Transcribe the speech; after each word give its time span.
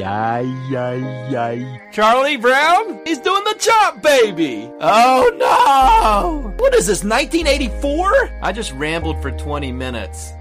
ay, 0.00 0.44
ay, 0.76 1.36
ay. 1.36 1.80
Charlie 1.90 2.36
Brown? 2.36 3.00
He's 3.04 3.18
doing 3.18 3.42
the 3.44 3.56
chop, 3.58 4.00
baby! 4.00 4.70
Oh 4.80 5.30
no! 5.36 6.54
What 6.58 6.72
is 6.74 6.86
this, 6.86 7.04
1984? 7.04 8.38
I 8.42 8.52
just 8.52 8.72
rambled 8.72 9.20
for 9.20 9.30
20 9.32 9.72
minutes 9.72 10.32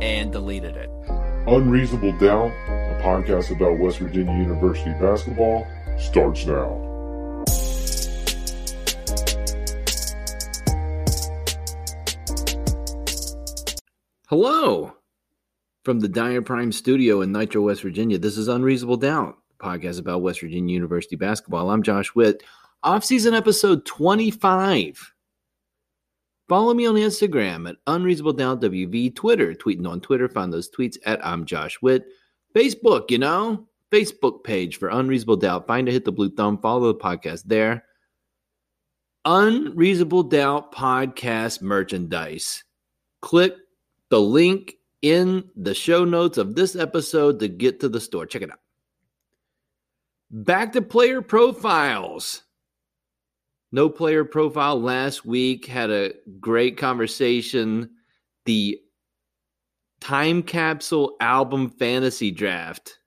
and 0.00 0.30
deleted 0.30 0.76
it. 0.76 0.90
Unreasonable 1.46 2.12
Doubt, 2.18 2.52
a 2.68 3.00
podcast 3.02 3.50
about 3.50 3.78
West 3.78 3.98
Virginia 3.98 4.34
University 4.34 4.92
basketball, 5.00 5.66
starts 5.98 6.44
now. 6.46 6.84
Hello 14.28 14.97
from 15.84 16.00
the 16.00 16.08
Dyer 16.08 16.42
Prime 16.42 16.72
Studio 16.72 17.22
in 17.22 17.32
Nitro, 17.32 17.62
West 17.62 17.82
Virginia. 17.82 18.18
This 18.18 18.36
is 18.36 18.48
Unreasonable 18.48 18.96
Doubt, 18.96 19.38
podcast 19.58 20.00
about 20.00 20.22
West 20.22 20.40
Virginia 20.40 20.72
University 20.72 21.16
basketball. 21.16 21.70
I'm 21.70 21.82
Josh 21.82 22.14
Witt. 22.14 22.42
Off-season 22.82 23.34
episode 23.34 23.86
25. 23.86 25.14
Follow 26.48 26.74
me 26.74 26.86
on 26.86 26.94
Instagram 26.94 27.68
at 27.68 27.76
Unreasonable 27.86 28.32
Doubt 28.32 28.60
WV, 28.60 29.14
Twitter, 29.14 29.54
tweeting 29.54 29.86
on 29.86 30.00
Twitter. 30.00 30.28
Find 30.28 30.52
those 30.52 30.70
tweets 30.70 30.96
at 31.04 31.24
I'm 31.24 31.44
Josh 31.44 31.80
Witt. 31.80 32.06
Facebook, 32.54 33.10
you 33.10 33.18
know, 33.18 33.68
Facebook 33.92 34.44
page 34.44 34.78
for 34.78 34.88
Unreasonable 34.88 35.36
Doubt. 35.36 35.66
Find 35.66 35.88
it, 35.88 35.92
hit 35.92 36.04
the 36.04 36.12
blue 36.12 36.30
thumb, 36.30 36.58
follow 36.58 36.92
the 36.92 36.98
podcast 36.98 37.44
there. 37.44 37.84
Unreasonable 39.24 40.22
Doubt 40.24 40.74
podcast 40.74 41.62
merchandise. 41.62 42.64
Click 43.20 43.54
the 44.08 44.20
link 44.20 44.77
in 45.02 45.48
the 45.56 45.74
show 45.74 46.04
notes 46.04 46.38
of 46.38 46.54
this 46.54 46.74
episode 46.74 47.38
to 47.40 47.48
get 47.48 47.80
to 47.80 47.88
the 47.88 48.00
store. 48.00 48.26
Check 48.26 48.42
it 48.42 48.50
out. 48.50 48.60
Back 50.30 50.72
to 50.72 50.82
player 50.82 51.22
profiles. 51.22 52.42
No 53.70 53.88
player 53.88 54.24
profile 54.24 54.80
last 54.80 55.24
week. 55.24 55.66
Had 55.66 55.90
a 55.90 56.14
great 56.40 56.76
conversation. 56.76 57.90
The 58.44 58.80
time 60.00 60.42
capsule 60.42 61.16
album 61.20 61.70
fantasy 61.70 62.30
draft 62.30 62.98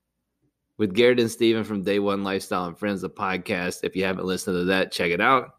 with 0.77 0.93
Garrett 0.93 1.19
and 1.19 1.29
Steven 1.29 1.63
from 1.63 1.83
Day 1.83 1.99
One 1.99 2.23
Lifestyle 2.23 2.65
and 2.65 2.77
Friends, 2.77 3.01
the 3.01 3.09
podcast. 3.09 3.83
If 3.83 3.95
you 3.95 4.03
haven't 4.03 4.25
listened 4.25 4.55
to 4.55 4.63
that, 4.65 4.91
check 4.91 5.11
it 5.11 5.21
out. 5.21 5.55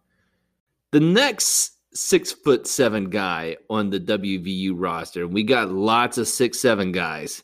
The 0.91 1.01
next 1.01 1.79
six 1.95 2.33
foot 2.33 2.67
seven 2.67 3.11
guy 3.11 3.57
on 3.69 3.91
the 3.91 4.01
WVU 4.01 4.73
roster. 4.75 5.27
We 5.27 5.43
got 5.43 5.71
lots 5.71 6.19
of 6.19 6.29
six 6.29 6.59
seven 6.59 6.93
guys. 6.93 7.43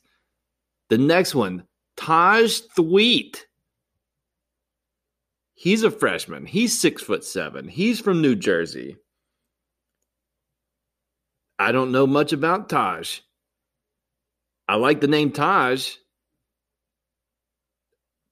The 0.88 0.98
next 0.98 1.34
one, 1.34 1.64
Taj 1.96 2.60
Thweatt. 2.76 3.44
He's 5.54 5.82
a 5.82 5.90
freshman. 5.90 6.46
He's 6.46 6.78
six 6.78 7.02
foot 7.02 7.24
seven. 7.24 7.68
He's 7.68 8.00
from 8.00 8.22
New 8.22 8.36
Jersey. 8.36 8.96
I 11.58 11.72
don't 11.72 11.90
know 11.90 12.06
much 12.06 12.32
about 12.32 12.68
Taj. 12.68 13.20
I 14.68 14.76
like 14.76 15.00
the 15.00 15.08
name 15.08 15.32
Taj. 15.32 15.94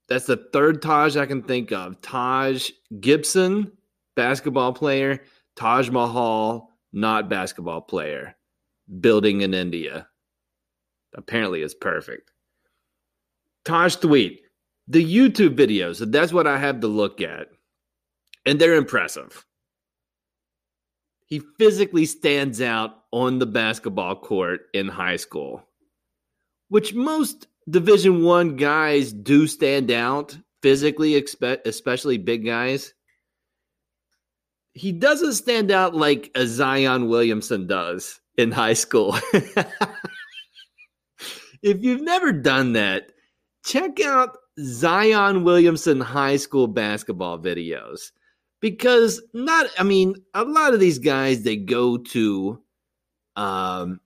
That's 0.09 0.27
the 0.27 0.37
third 0.37 0.83
Taj 0.83 1.17
I 1.17 1.27
can 1.27 1.43
think 1.43 1.73
of. 1.73 2.01
Taj 2.01 2.71
Gibson, 3.01 3.73
basketball 4.15 4.73
player. 4.73 5.25
Taj 5.57 5.91
Mahal, 5.91 6.71
not 6.93 7.29
basketball 7.29 7.81
player, 7.81 8.37
building 9.01 9.41
in 9.41 9.55
India. 9.55 10.09
Apparently, 11.15 11.63
is 11.63 11.75
perfect. 11.75 12.31
Taj 13.65 13.97
Thweatt 13.97 14.39
the 14.89 15.05
YouTube 15.05 15.57
videos, 15.57 16.11
that's 16.13 16.33
what 16.33 16.47
I 16.47 16.59
have 16.59 16.81
to 16.81 16.87
look 16.87 17.21
at. 17.21 17.49
And 18.45 18.61
they're 18.61 18.75
impressive. 18.75 19.45
He 21.27 21.43
physically 21.59 22.07
stands 22.07 22.61
out 22.61 23.03
on 23.11 23.39
the 23.41 23.47
basketball 23.47 24.15
court 24.15 24.67
in 24.75 24.87
high 24.87 25.17
school, 25.17 25.65
which 26.69 26.95
most 26.95 27.49
Division 27.69 28.23
One 28.23 28.55
guys 28.55 29.13
do 29.13 29.49
stand 29.49 29.91
out 29.91 30.39
physically, 30.63 31.21
especially 31.65 32.19
big 32.19 32.45
guys 32.45 32.95
he 34.77 34.93
doesn't 34.93 35.33
stand 35.33 35.71
out 35.71 35.95
like 35.95 36.31
a 36.35 36.47
Zion 36.47 37.09
Williamson 37.09 37.67
does 37.67 38.21
in 38.37 38.53
high 38.53 38.75
school. 38.75 39.17
if 41.63 41.83
you've 41.83 42.03
never 42.03 42.31
done 42.31 42.75
that, 42.75 43.13
check 43.65 44.01
out 44.01 44.37
Zion 44.61 45.45
Williamson 45.45 45.99
high 45.99 46.37
school 46.37 46.67
basketball 46.69 47.39
videos. 47.39 48.13
Because 48.61 49.23
not 49.33 49.67
I 49.79 49.83
mean 49.83 50.15
a 50.35 50.45
lot 50.45 50.75
of 50.75 50.81
these 50.81 50.99
guys 50.99 51.43
they 51.43 51.57
go 51.57 51.97
to 51.97 52.61
um 53.37 53.99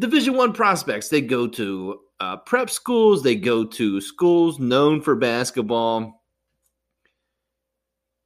division 0.00 0.34
1 0.34 0.52
prospects. 0.52 1.10
They 1.10 1.20
go 1.20 1.46
to 1.46 2.00
uh, 2.18 2.38
prep 2.38 2.70
schools. 2.70 3.22
They 3.22 3.36
go 3.36 3.64
to 3.64 4.00
schools 4.00 4.58
known 4.58 5.00
for 5.00 5.14
basketball 5.14 6.19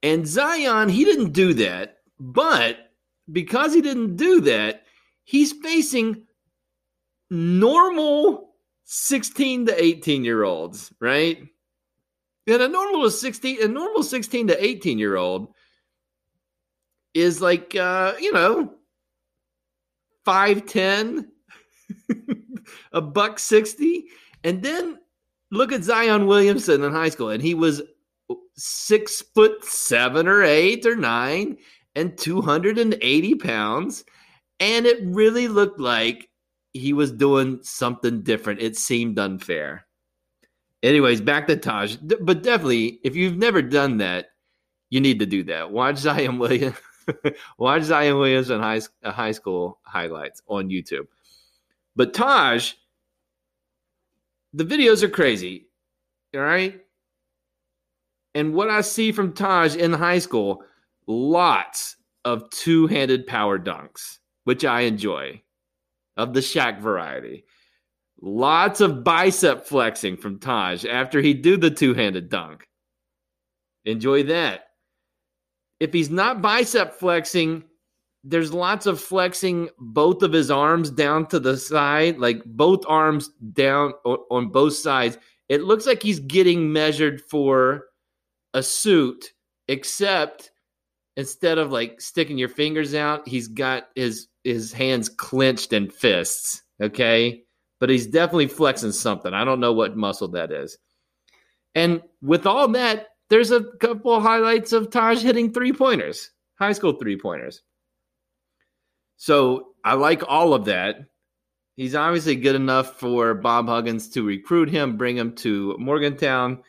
and 0.05 0.27
Zion, 0.27 0.87
he 0.87 1.03
didn't 1.03 1.31
do 1.31 1.55
that. 1.55 1.97
But 2.19 2.91
because 3.31 3.73
he 3.73 3.81
didn't 3.81 4.17
do 4.17 4.39
that, 4.41 4.83
he's 5.23 5.51
facing 5.51 6.27
normal 7.31 8.53
16 8.83 9.65
to 9.65 9.83
18 9.83 10.23
year 10.23 10.43
olds, 10.43 10.93
right? 10.99 11.39
And 12.45 12.61
a 12.61 12.67
normal 12.67 13.09
16, 13.09 13.63
a 13.63 13.67
normal 13.67 14.03
16 14.03 14.49
to 14.49 14.63
18 14.63 14.99
year 14.99 15.15
old 15.15 15.51
is 17.15 17.41
like 17.41 17.75
uh, 17.75 18.13
you 18.19 18.31
know, 18.31 18.75
5'10, 20.27 21.25
a 22.93 23.01
buck 23.01 23.39
60. 23.39 24.05
And 24.43 24.61
then 24.61 24.99
look 25.49 25.71
at 25.71 25.83
Zion 25.83 26.27
Williamson 26.27 26.83
in 26.83 26.91
high 26.91 27.09
school, 27.09 27.29
and 27.29 27.41
he 27.41 27.55
was 27.55 27.81
six 28.57 29.21
foot 29.21 29.63
seven 29.63 30.27
or 30.27 30.43
eight 30.43 30.85
or 30.85 30.95
nine 30.95 31.57
and 31.95 32.17
280 32.17 33.35
pounds. 33.35 34.03
And 34.59 34.85
it 34.85 34.99
really 35.03 35.47
looked 35.47 35.79
like 35.79 36.29
he 36.73 36.93
was 36.93 37.11
doing 37.11 37.59
something 37.63 38.21
different. 38.21 38.61
It 38.61 38.77
seemed 38.77 39.19
unfair. 39.19 39.85
Anyways, 40.83 41.21
back 41.21 41.47
to 41.47 41.57
Taj. 41.57 41.95
But 41.95 42.43
definitely, 42.43 42.99
if 43.03 43.15
you've 43.15 43.37
never 43.37 43.61
done 43.61 43.97
that, 43.97 44.27
you 44.89 44.99
need 44.99 45.19
to 45.19 45.25
do 45.25 45.43
that. 45.45 45.71
Watch 45.71 45.97
Zion 45.97 46.37
Williams. 46.37 46.77
Watch 47.57 47.83
Zion 47.83 48.17
Williams 48.17 48.49
and 48.49 48.61
high, 48.61 48.81
uh, 49.03 49.11
high 49.11 49.31
school 49.31 49.79
highlights 49.83 50.41
on 50.47 50.69
YouTube. 50.69 51.07
But 51.95 52.13
Taj, 52.13 52.73
the 54.53 54.65
videos 54.65 55.01
are 55.03 55.09
crazy. 55.09 55.67
All 56.33 56.41
right. 56.41 56.84
And 58.35 58.53
what 58.53 58.69
I 58.69 58.81
see 58.81 59.13
from 59.13 59.31
Taj 59.33 59.77
in 59.77 59.93
high 59.93 60.19
school, 60.19 60.61
lots 61.07 61.95
of 62.25 62.49
two 62.49 62.85
handed 62.85 63.25
power 63.25 63.57
dunks, 63.57 64.19
which 64.43 64.65
I 64.65 64.81
enjoy, 64.81 65.41
of 66.17 66.33
the 66.33 66.41
Shaq 66.41 66.81
variety. 66.81 67.45
Lots 68.21 68.81
of 68.81 69.05
bicep 69.05 69.65
flexing 69.65 70.17
from 70.17 70.39
Taj 70.39 70.83
after 70.85 71.21
he 71.21 71.33
do 71.33 71.55
the 71.55 71.71
two 71.71 71.93
handed 71.93 72.29
dunk. 72.29 72.67
Enjoy 73.85 74.23
that. 74.23 74.65
If 75.79 75.93
he's 75.93 76.09
not 76.09 76.41
bicep 76.41 76.95
flexing, 76.95 77.63
there's 78.23 78.53
lots 78.53 78.85
of 78.85 78.99
flexing 78.99 79.69
both 79.77 80.23
of 80.23 80.33
his 80.33 80.51
arms 80.51 80.89
down 80.89 81.27
to 81.27 81.39
the 81.39 81.55
side, 81.55 82.17
like 82.17 82.43
both 82.45 82.83
arms 82.87 83.29
down 83.53 83.93
on 84.03 84.49
both 84.49 84.73
sides. 84.73 85.17
It 85.47 85.63
looks 85.63 85.85
like 85.85 86.01
he's 86.01 86.19
getting 86.19 86.73
measured 86.73 87.21
for 87.21 87.85
a 88.55 88.63
suit, 88.63 89.33
except 89.67 90.49
instead 91.17 91.57
of 91.59 91.71
like 91.71 92.01
sticking 92.01 92.37
your 92.37 92.49
fingers 92.49 92.95
out, 92.95 93.27
he's 93.27 93.47
got 93.47 93.89
his 93.95 94.27
his 94.43 94.73
hands 94.73 95.09
clenched 95.09 95.73
in 95.73 95.89
fists. 95.89 96.63
Okay. 96.81 97.43
But 97.79 97.89
he's 97.89 98.07
definitely 98.07 98.47
flexing 98.47 98.93
something. 98.93 99.33
I 99.33 99.43
don't 99.43 99.59
know 99.59 99.73
what 99.73 99.97
muscle 99.97 100.29
that 100.29 100.51
is. 100.51 100.77
And 101.75 102.01
with 102.21 102.45
all 102.45 102.69
that, 102.69 103.07
there's 103.29 103.51
a 103.51 103.65
couple 103.81 104.19
highlights 104.21 104.71
of 104.71 104.89
Taj 104.89 105.21
hitting 105.21 105.51
three 105.51 105.73
pointers, 105.73 106.31
high 106.57 106.71
school 106.71 106.93
three 106.93 107.19
pointers. 107.19 107.61
So 109.17 109.73
I 109.83 109.95
like 109.95 110.23
all 110.25 110.53
of 110.53 110.65
that. 110.65 110.99
He's 111.75 111.95
obviously 111.95 112.37
good 112.37 112.55
enough 112.55 112.97
for 112.97 113.33
Bob 113.33 113.67
Huggins 113.67 114.09
to 114.11 114.23
recruit 114.23 114.69
him, 114.69 114.95
bring 114.95 115.17
him 115.17 115.35
to 115.37 115.75
Morgantown. 115.77 116.63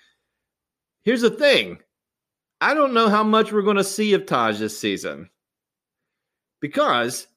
Here's 1.07 1.21
the 1.21 1.31
thing 1.31 1.79
I 2.61 2.75
don't 2.75 2.93
know 2.93 3.09
how 3.09 3.23
much 3.23 3.53
we're 3.53 3.63
going 3.63 3.77
to 3.77 3.85
see 3.85 4.13
of 4.15 4.27
Taj 4.27 4.59
this 4.59 4.77
season 4.77 5.31
because 6.61 7.29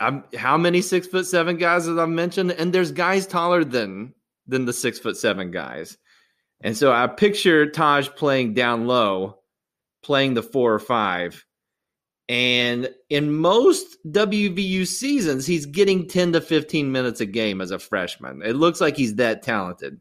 I'm, 0.00 0.24
how 0.36 0.58
many 0.58 0.82
six 0.82 1.06
foot 1.06 1.26
seven 1.26 1.58
guys 1.58 1.86
as 1.86 1.96
I 1.96 2.06
mentioned, 2.06 2.50
and 2.50 2.72
there's 2.72 2.90
guys 2.90 3.28
taller 3.28 3.62
than 3.62 4.14
than 4.48 4.64
the 4.64 4.72
six 4.72 4.98
foot 4.98 5.16
seven 5.16 5.52
guys. 5.52 5.96
And 6.60 6.76
so 6.76 6.92
I 6.92 7.06
picture 7.06 7.70
Taj 7.70 8.08
playing 8.08 8.54
down 8.54 8.88
low, 8.88 9.38
playing 10.02 10.34
the 10.34 10.42
four 10.42 10.74
or 10.74 10.80
five. 10.80 11.44
And 12.28 12.90
in 13.08 13.32
most 13.32 13.96
WVU 14.08 14.88
seasons, 14.88 15.46
he's 15.46 15.66
getting 15.66 16.08
10 16.08 16.32
to 16.32 16.40
15 16.40 16.90
minutes 16.90 17.20
a 17.20 17.26
game 17.26 17.60
as 17.60 17.70
a 17.70 17.78
freshman. 17.78 18.42
It 18.42 18.56
looks 18.56 18.80
like 18.80 18.96
he's 18.96 19.14
that 19.16 19.44
talented. 19.44 20.00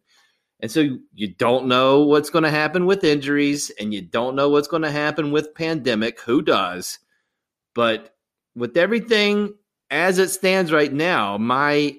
And 0.61 0.71
so 0.71 0.97
you 1.13 1.27
don't 1.35 1.67
know 1.67 2.03
what's 2.03 2.29
going 2.29 2.43
to 2.43 2.49
happen 2.49 2.85
with 2.85 3.03
injuries 3.03 3.71
and 3.79 3.93
you 3.93 4.01
don't 4.01 4.35
know 4.35 4.49
what's 4.49 4.67
going 4.67 4.83
to 4.83 4.91
happen 4.91 5.31
with 5.31 5.53
pandemic. 5.53 6.19
Who 6.21 6.41
does? 6.41 6.99
But 7.73 8.15
with 8.55 8.77
everything 8.77 9.53
as 9.91 10.17
it 10.17 10.29
stands 10.29 10.71
right 10.71 10.91
now, 10.91 11.37
my 11.37 11.95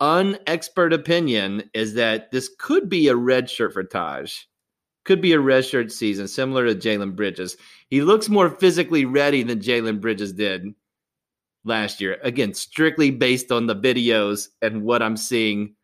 unexpert 0.00 0.92
opinion 0.92 1.70
is 1.72 1.94
that 1.94 2.30
this 2.30 2.50
could 2.58 2.88
be 2.88 3.08
a 3.08 3.16
red 3.16 3.48
shirt 3.48 3.72
for 3.72 3.82
Taj. 3.82 4.34
Could 5.04 5.22
be 5.22 5.32
a 5.32 5.40
red 5.40 5.64
shirt 5.64 5.90
season, 5.90 6.28
similar 6.28 6.66
to 6.66 6.74
Jalen 6.74 7.16
Bridges. 7.16 7.56
He 7.88 8.02
looks 8.02 8.28
more 8.28 8.50
physically 8.50 9.04
ready 9.04 9.42
than 9.42 9.60
Jalen 9.60 10.00
Bridges 10.00 10.32
did 10.32 10.74
last 11.64 12.00
year. 12.00 12.18
Again, 12.22 12.52
strictly 12.54 13.10
based 13.10 13.50
on 13.50 13.66
the 13.66 13.76
videos 13.76 14.48
and 14.60 14.82
what 14.82 15.02
I'm 15.02 15.16
seeing 15.16 15.74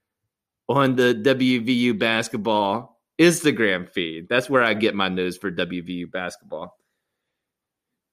on 0.68 0.96
the 0.96 1.14
WVU 1.14 1.98
basketball 1.98 3.00
Instagram 3.18 3.88
feed. 3.88 4.28
That's 4.28 4.50
where 4.50 4.62
I 4.62 4.74
get 4.74 4.94
my 4.94 5.08
news 5.08 5.36
for 5.36 5.50
WVU 5.50 6.10
basketball. 6.10 6.76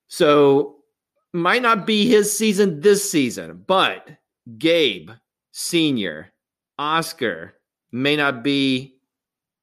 So, 0.07 0.77
might 1.33 1.61
not 1.61 1.85
be 1.85 2.07
his 2.07 2.35
season 2.35 2.79
this 2.81 3.09
season, 3.09 3.63
but 3.67 4.09
Gabe, 4.57 5.11
senior, 5.51 6.31
Oscar 6.79 7.53
may 7.91 8.15
not 8.15 8.43
be 8.43 8.95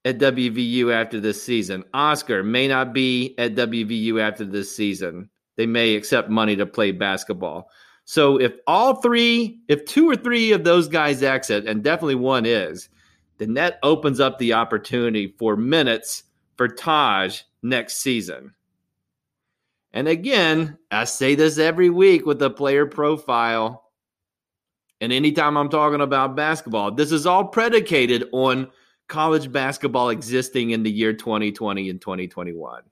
at 0.05 0.19
WVU 0.19 0.93
after 0.93 1.19
this 1.19 1.43
season. 1.43 1.83
Oscar 1.93 2.45
may 2.45 2.69
not 2.69 2.93
be 2.93 3.35
at 3.39 3.57
WVU 3.57 4.21
after 4.21 4.45
this 4.45 4.75
season. 4.75 5.29
They 5.57 5.67
may 5.67 5.97
accept 5.97 6.29
money 6.29 6.55
to 6.57 6.67
play 6.67 6.93
basketball. 6.93 7.69
So 8.07 8.41
if 8.41 8.55
all 8.69 8.95
three, 8.95 9.61
if 9.67 9.85
two 9.85 10.09
or 10.09 10.15
three 10.15 10.53
of 10.53 10.63
those 10.63 10.87
guys 10.87 11.25
exit, 11.25 11.67
and 11.67 11.83
definitely 11.83 12.15
one 12.15 12.47
is, 12.47 12.89
then 13.39 13.55
that 13.55 13.81
opens 13.83 14.21
up 14.21 14.39
the 14.39 14.53
opportunity 14.53 15.35
for 15.39 15.57
minutes 15.57 16.23
for 16.57 16.69
Taj 16.69 17.43
next 17.65 17.99
season. 17.99 18.55
And 19.93 20.07
again, 20.07 20.79
I 20.91 21.03
say 21.03 21.35
this 21.35 21.59
every 21.59 21.91
week 21.91 22.25
with 22.25 22.39
the 22.39 22.49
player 22.49 22.87
profile. 22.87 23.91
And 25.01 25.13
anytime 25.13 25.57
I'm 25.57 25.69
talking 25.69 26.01
about 26.01 26.37
basketball, 26.37 26.93
this 26.93 27.11
is 27.11 27.27
all 27.27 27.47
predicated 27.47 28.29
on 28.31 28.71
college 29.09 29.51
basketball 29.51 30.11
existing 30.11 30.71
in 30.71 30.85
the 30.85 30.91
year 30.93 31.13
2020 31.13 31.91
and 31.91 32.01
2021. 32.01 32.83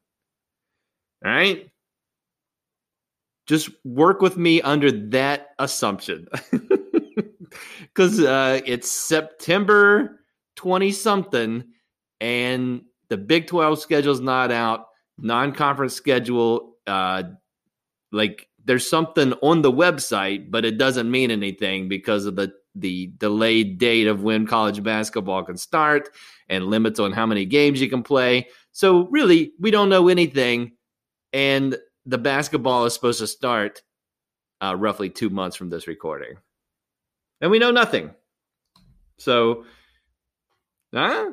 All 1.25 1.31
right? 1.31 1.70
Just 3.46 3.70
work 3.85 4.20
with 4.20 4.37
me 4.37 4.62
under 4.62 4.91
that 4.91 5.49
assumption. 5.58 6.29
Because 7.94 8.20
uh, 8.20 8.61
it's 8.67 8.91
September 8.91 10.20
20 10.56 10.91
something, 10.91 11.64
and 12.20 12.82
the 13.08 13.17
Big 13.17 13.46
12 13.46 13.79
schedule's 13.79 14.20
not 14.20 14.50
out, 14.50 14.87
non 15.19 15.52
conference 15.52 15.94
schedule, 15.94 16.75
uh, 16.88 17.23
like 18.11 18.49
there's 18.64 18.88
something 18.88 19.32
on 19.35 19.62
the 19.62 19.70
website, 19.73 20.50
but 20.50 20.64
it 20.64 20.79
doesn't 20.79 21.11
mean 21.11 21.31
anything 21.31 21.88
because 21.88 22.26
of 22.26 22.37
the 22.37 22.52
the 22.76 23.12
delayed 23.19 23.79
date 23.79 24.08
of 24.08 24.25
when 24.25 24.49
college 24.49 24.82
basketball 24.82 25.44
can 25.44 25.56
start 25.56 26.08
and 26.49 26.67
limits 26.67 26.99
on 26.99 27.12
how 27.12 27.25
many 27.25 27.44
games 27.44 27.81
you 27.81 27.88
can 27.88 28.02
play. 28.02 28.49
So 28.73 29.06
really, 29.11 29.52
we 29.61 29.70
don't 29.70 29.88
know 29.88 30.08
anything, 30.08 30.73
and 31.32 31.76
the 32.06 32.19
basketball 32.19 32.85
is 32.85 32.95
supposed 32.95 33.21
to 33.21 33.27
start 33.27 33.83
uh, 34.62 34.75
roughly 34.77 35.11
two 35.11 35.31
months 35.31 35.56
from 35.56 35.71
this 35.71 35.87
recording, 35.87 36.37
and 37.41 37.51
we 37.51 37.59
know 37.59 37.71
nothing. 37.71 38.11
So, 39.19 39.65
huh? 40.95 41.33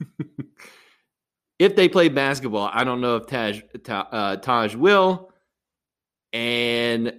if 1.58 1.76
they 1.76 1.88
play 1.88 2.08
basketball, 2.08 2.70
I 2.72 2.84
don't 2.84 3.00
know 3.00 3.16
if 3.16 3.26
Taj 3.26 3.60
uh, 3.88 4.36
Taj 4.36 4.74
will, 4.74 5.32
and 6.32 7.14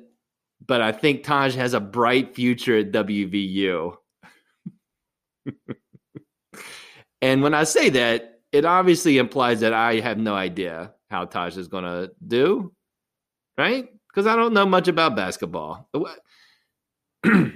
but 0.65 0.81
I 0.81 0.91
think 0.91 1.23
Taj 1.23 1.55
has 1.55 1.73
a 1.73 1.79
bright 1.79 2.35
future 2.35 2.77
at 2.77 2.91
WVU. 2.91 3.95
and 7.21 7.43
when 7.43 7.53
I 7.53 7.63
say 7.63 7.89
that, 7.89 8.41
it 8.51 8.65
obviously 8.65 9.17
implies 9.17 9.59
that 9.61 9.73
I 9.73 9.99
have 9.99 10.17
no 10.17 10.35
idea 10.35 10.93
how 11.13 11.25
Taj 11.25 11.55
is 11.57 11.67
going 11.67 11.83
to 11.83 12.11
do, 12.25 12.73
right? 13.55 13.87
Because 14.09 14.25
I 14.25 14.35
don't 14.35 14.53
know 14.53 14.65
much 14.65 14.87
about 14.87 15.15
basketball. 15.15 15.87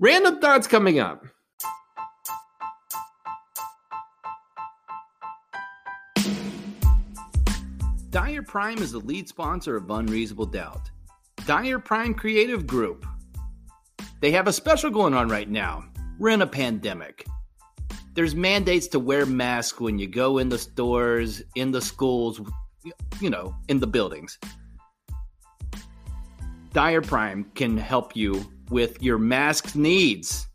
Random 0.00 0.40
thoughts 0.40 0.66
coming 0.66 0.98
up. 0.98 1.24
Dyer 8.10 8.42
Prime 8.42 8.78
is 8.78 8.90
the 8.90 8.98
lead 8.98 9.28
sponsor 9.28 9.76
of 9.76 9.88
Unreasonable 9.88 10.46
Doubt. 10.46 10.90
Dyer 11.46 11.78
Prime 11.78 12.12
Creative 12.12 12.66
Group. 12.66 13.06
They 14.20 14.32
have 14.32 14.48
a 14.48 14.52
special 14.52 14.90
going 14.90 15.14
on 15.14 15.28
right 15.28 15.48
now. 15.48 15.84
We're 16.18 16.30
in 16.30 16.42
a 16.42 16.46
pandemic. 16.46 17.24
There's 18.14 18.34
mandates 18.34 18.88
to 18.88 18.98
wear 18.98 19.24
masks 19.24 19.80
when 19.80 19.98
you 19.98 20.08
go 20.08 20.38
in 20.38 20.48
the 20.48 20.58
stores, 20.58 21.42
in 21.54 21.70
the 21.70 21.80
schools, 21.80 22.40
you 23.20 23.30
know, 23.30 23.54
in 23.68 23.78
the 23.78 23.86
buildings. 23.86 24.38
Dyer 26.72 27.00
Prime 27.00 27.50
can 27.54 27.76
help 27.76 28.16
you 28.16 28.44
with 28.70 29.02
your 29.02 29.18
mask 29.18 29.74
needs. 29.74 30.46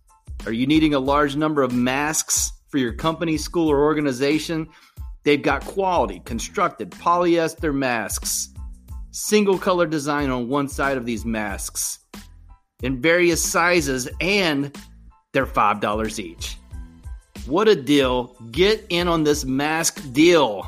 Are 0.45 0.51
you 0.51 0.67
needing 0.67 0.93
a 0.93 0.99
large 0.99 1.35
number 1.35 1.61
of 1.61 1.73
masks 1.73 2.51
for 2.69 2.77
your 2.77 2.93
company, 2.93 3.37
school, 3.37 3.69
or 3.69 3.83
organization? 3.83 4.67
They've 5.23 5.41
got 5.41 5.65
quality, 5.65 6.21
constructed 6.25 6.91
polyester 6.91 7.73
masks, 7.73 8.49
single 9.11 9.57
color 9.57 9.87
design 9.87 10.29
on 10.29 10.49
one 10.49 10.67
side 10.67 10.97
of 10.97 11.05
these 11.05 11.25
masks 11.25 11.99
in 12.83 13.01
various 13.01 13.41
sizes, 13.41 14.07
and 14.21 14.77
they're 15.33 15.45
$5 15.45 16.19
each. 16.19 16.57
What 17.47 17.67
a 17.67 17.75
deal! 17.75 18.35
Get 18.49 18.85
in 18.89 19.07
on 19.07 19.23
this 19.23 19.45
mask 19.45 20.01
deal. 20.13 20.67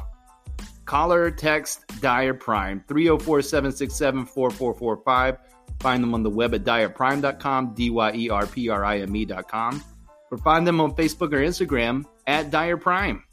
Call 0.85 1.11
or 1.11 1.31
text 1.31 1.87
Dyer 2.01 2.35
Prime 2.35 2.83
304 2.87 3.41
767 3.41 4.25
4445. 4.25 5.37
Find 5.79 6.03
them 6.03 6.13
on 6.13 6.21
the 6.21 6.29
web 6.29 6.53
at 6.53 6.63
dyerprime.com, 6.63 7.73
D 7.73 7.89
Y 7.89 8.11
E 8.13 8.29
R 8.29 8.45
P 8.45 8.69
R 8.69 8.85
I 8.85 8.99
M 8.99 9.15
E.com, 9.15 9.83
or 10.29 10.37
find 10.37 10.67
them 10.67 10.79
on 10.79 10.93
Facebook 10.93 11.33
or 11.33 11.39
Instagram 11.39 12.05
at 12.27 12.51
Dyer 12.51 12.77
Prime. 12.77 13.23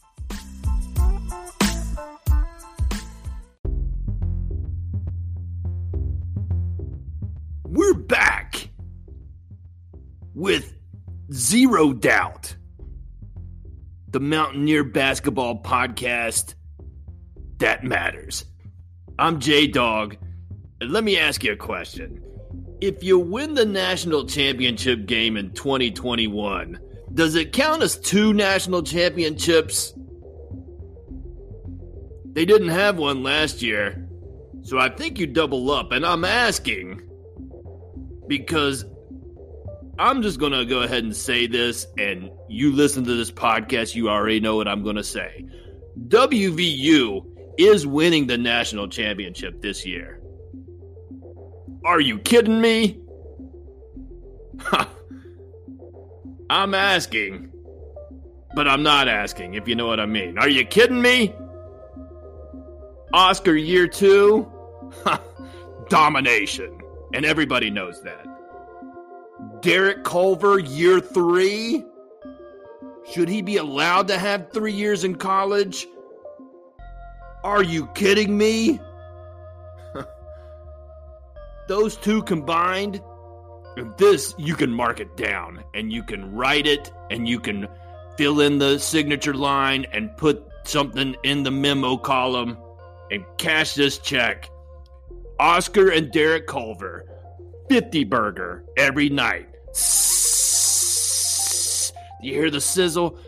We're 7.65 7.95
back 7.95 8.69
with 10.35 10.75
zero 11.31 11.93
doubt. 11.93 12.57
The 14.15 14.21
Mountaineer 14.21 14.85
Basketball 14.85 15.61
Podcast 15.61 16.55
that 17.59 17.83
matters. 17.83 18.45
I'm 19.19 19.41
J 19.41 19.67
Dog. 19.67 20.17
Let 20.81 21.03
me 21.03 21.19
ask 21.19 21.43
you 21.43 21.51
a 21.51 21.57
question. 21.57 22.23
If 22.81 23.03
you 23.03 23.19
win 23.19 23.55
the 23.55 23.65
national 23.65 24.27
championship 24.27 25.07
game 25.07 25.37
in 25.37 25.51
2021, 25.51 26.79
does 27.13 27.35
it 27.35 27.53
count 27.53 27.83
as 27.83 27.99
two 27.99 28.33
national 28.33 28.85
championships? 28.85 29.93
They 32.35 32.45
didn't 32.45 32.69
have 32.69 32.97
one 32.99 33.25
last 33.25 33.63
year, 33.63 34.09
so 34.63 34.79
I 34.79 34.91
think 34.91 35.19
you 35.19 35.27
double 35.27 35.73
up, 35.73 35.91
and 35.91 36.07
I'm 36.07 36.25
asking 36.25 37.03
because 38.29 38.85
I'm 39.99 40.23
just 40.23 40.41
going 40.41 40.53
to 40.53 40.65
go 40.65 40.83
ahead 40.83 41.05
and 41.05 41.15
say 41.15 41.47
this, 41.47 41.87
and 41.99 42.31
you 42.49 42.73
listen 42.73 43.05
to 43.05 43.15
this 43.15 43.31
podcast, 43.31 43.95
you 43.95 44.09
already 44.09 44.41
know 44.41 44.57
what 44.57 44.67
I'm 44.67 44.83
going 44.83 44.97
to 44.97 45.05
say. 45.05 45.47
WVU 46.09 47.25
is 47.59 47.87
winning 47.87 48.27
the 48.27 48.37
national 48.37 48.89
championship 48.89 49.63
this 49.63 49.87
year. 49.87 50.21
Are 51.85 52.01
you 52.01 52.19
kidding 52.19 52.61
me? 52.61 52.99
I'm 56.51 56.75
asking, 56.75 57.53
but 58.55 58.67
I'm 58.67 58.83
not 58.83 59.07
asking, 59.07 59.55
if 59.55 59.69
you 59.69 59.77
know 59.77 59.87
what 59.87 60.01
I 60.01 60.07
mean. 60.07 60.39
Are 60.39 60.49
you 60.49 60.65
kidding 60.65 61.01
me? 61.01 61.33
Oscar 63.13 63.55
year 63.55 63.87
two? 63.87 64.51
Domination. 65.89 66.79
And 67.13 67.25
everybody 67.25 67.71
knows 67.71 68.03
that. 68.03 68.27
Derek 69.65 70.05
Culver, 70.05 70.59
year 70.59 71.01
three? 71.01 71.83
Should 73.11 73.31
he 73.31 73.41
be 73.41 73.57
allowed 73.57 74.09
to 74.09 74.19
have 74.19 74.53
three 74.53 74.75
years 74.75 75.05
in 75.05 75.15
college? 75.15 75.87
Are 77.43 77.63
you 77.63 77.87
kidding 77.95 78.37
me? 78.37 78.79
Those 81.69 81.97
two 81.97 82.23
combined, 82.25 83.01
this 83.97 84.35
you 84.37 84.55
can 84.55 84.71
mark 84.71 85.01
it 85.01 85.17
down 85.17 85.65
and 85.73 85.91
you 85.91 86.03
can 86.03 86.35
write 86.35 86.67
it 86.67 86.93
and 87.11 87.27
you 87.27 87.41
can 87.41 87.67
fill 88.19 88.43
in 88.43 88.59
the 88.59 88.79
signature 88.79 89.33
line 89.33 89.87
and 89.93 90.15
put 90.19 90.47
something 90.65 91.17
in 91.23 91.43
the 91.43 91.51
memo 91.51 91.97
column 91.97 92.59
and 93.11 93.25
cash 93.39 93.73
this 93.73 93.97
check. 93.97 94.51
Oscar 95.41 95.89
and 95.89 96.13
Derek 96.13 96.47
Culver, 96.47 97.07
50 97.71 98.05
burger 98.05 98.67
every 98.77 99.09
night. 99.09 99.49
You 102.23 102.33
hear 102.33 102.51
the 102.51 102.61
sizzle? 102.61 103.19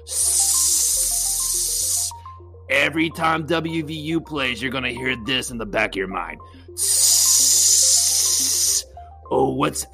Every 2.71 3.11
time 3.11 3.47
WVU 3.47 4.25
plays, 4.25 4.61
you're 4.62 4.71
going 4.71 4.85
to 4.85 4.95
hear 4.95 5.17
this 5.25 5.50
in 5.50 5.59
the 5.59 5.67
back 5.67 5.91
of 5.91 5.97
your 5.97 6.09
mind. 6.09 6.41
Oh, 9.31 9.50
what's 9.55 9.87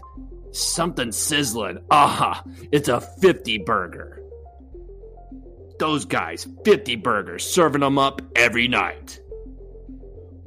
something 0.53 1.11
sizzling? 1.13 1.79
Aha, 1.91 2.45
it's 2.71 2.89
a 2.89 3.01
50 3.01 3.59
burger. 3.59 4.23
Those 5.79 6.05
guys, 6.05 6.47
50 6.65 6.97
burgers, 6.97 7.45
serving 7.45 7.81
them 7.81 7.99
up 7.99 8.23
every 8.37 8.69
night. 8.69 9.21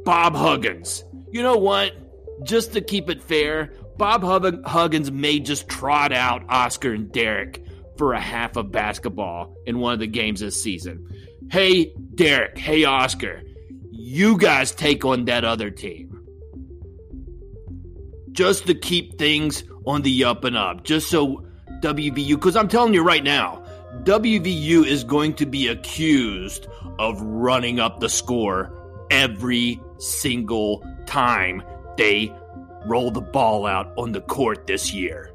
Bob 0.05 0.35
Huggins. 0.35 1.03
You 1.31 1.43
know 1.43 1.57
what? 1.57 1.93
Just 2.43 2.73
to 2.73 2.81
keep 2.81 3.09
it 3.09 3.21
fair, 3.21 3.73
Bob 3.97 4.23
Huggins 4.65 5.11
may 5.11 5.39
just 5.39 5.69
trot 5.69 6.11
out 6.11 6.43
Oscar 6.49 6.93
and 6.93 7.11
Derek 7.11 7.63
for 7.97 8.13
a 8.13 8.19
half 8.19 8.57
of 8.57 8.71
basketball 8.71 9.55
in 9.65 9.79
one 9.79 9.93
of 9.93 9.99
the 9.99 10.07
games 10.07 10.41
this 10.41 10.61
season. 10.61 11.07
Hey, 11.49 11.93
Derek. 12.15 12.57
Hey, 12.57 12.83
Oscar. 12.83 13.41
You 13.91 14.37
guys 14.37 14.71
take 14.71 15.05
on 15.05 15.25
that 15.25 15.45
other 15.45 15.69
team. 15.71 16.11
Just 18.31 18.67
to 18.67 18.75
keep 18.75 19.17
things 19.17 19.63
on 19.85 20.01
the 20.01 20.25
up 20.25 20.43
and 20.43 20.57
up. 20.57 20.83
Just 20.83 21.09
so 21.09 21.45
WVU, 21.79 22.35
because 22.35 22.57
I'm 22.57 22.67
telling 22.67 22.93
you 22.93 23.01
right 23.01 23.23
now, 23.23 23.63
WVU 24.03 24.85
is 24.85 25.05
going 25.05 25.35
to 25.35 25.45
be 25.45 25.69
accused 25.69 26.67
of 26.99 27.21
running 27.21 27.79
up 27.79 28.01
the 28.01 28.09
score 28.09 28.73
every 29.09 29.79
single 29.99 30.85
time 31.05 31.63
they 31.97 32.33
roll 32.85 33.11
the 33.11 33.21
ball 33.21 33.65
out 33.65 33.93
on 33.97 34.11
the 34.11 34.21
court 34.21 34.67
this 34.67 34.93
year. 34.93 35.31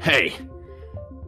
Hey, 0.00 0.34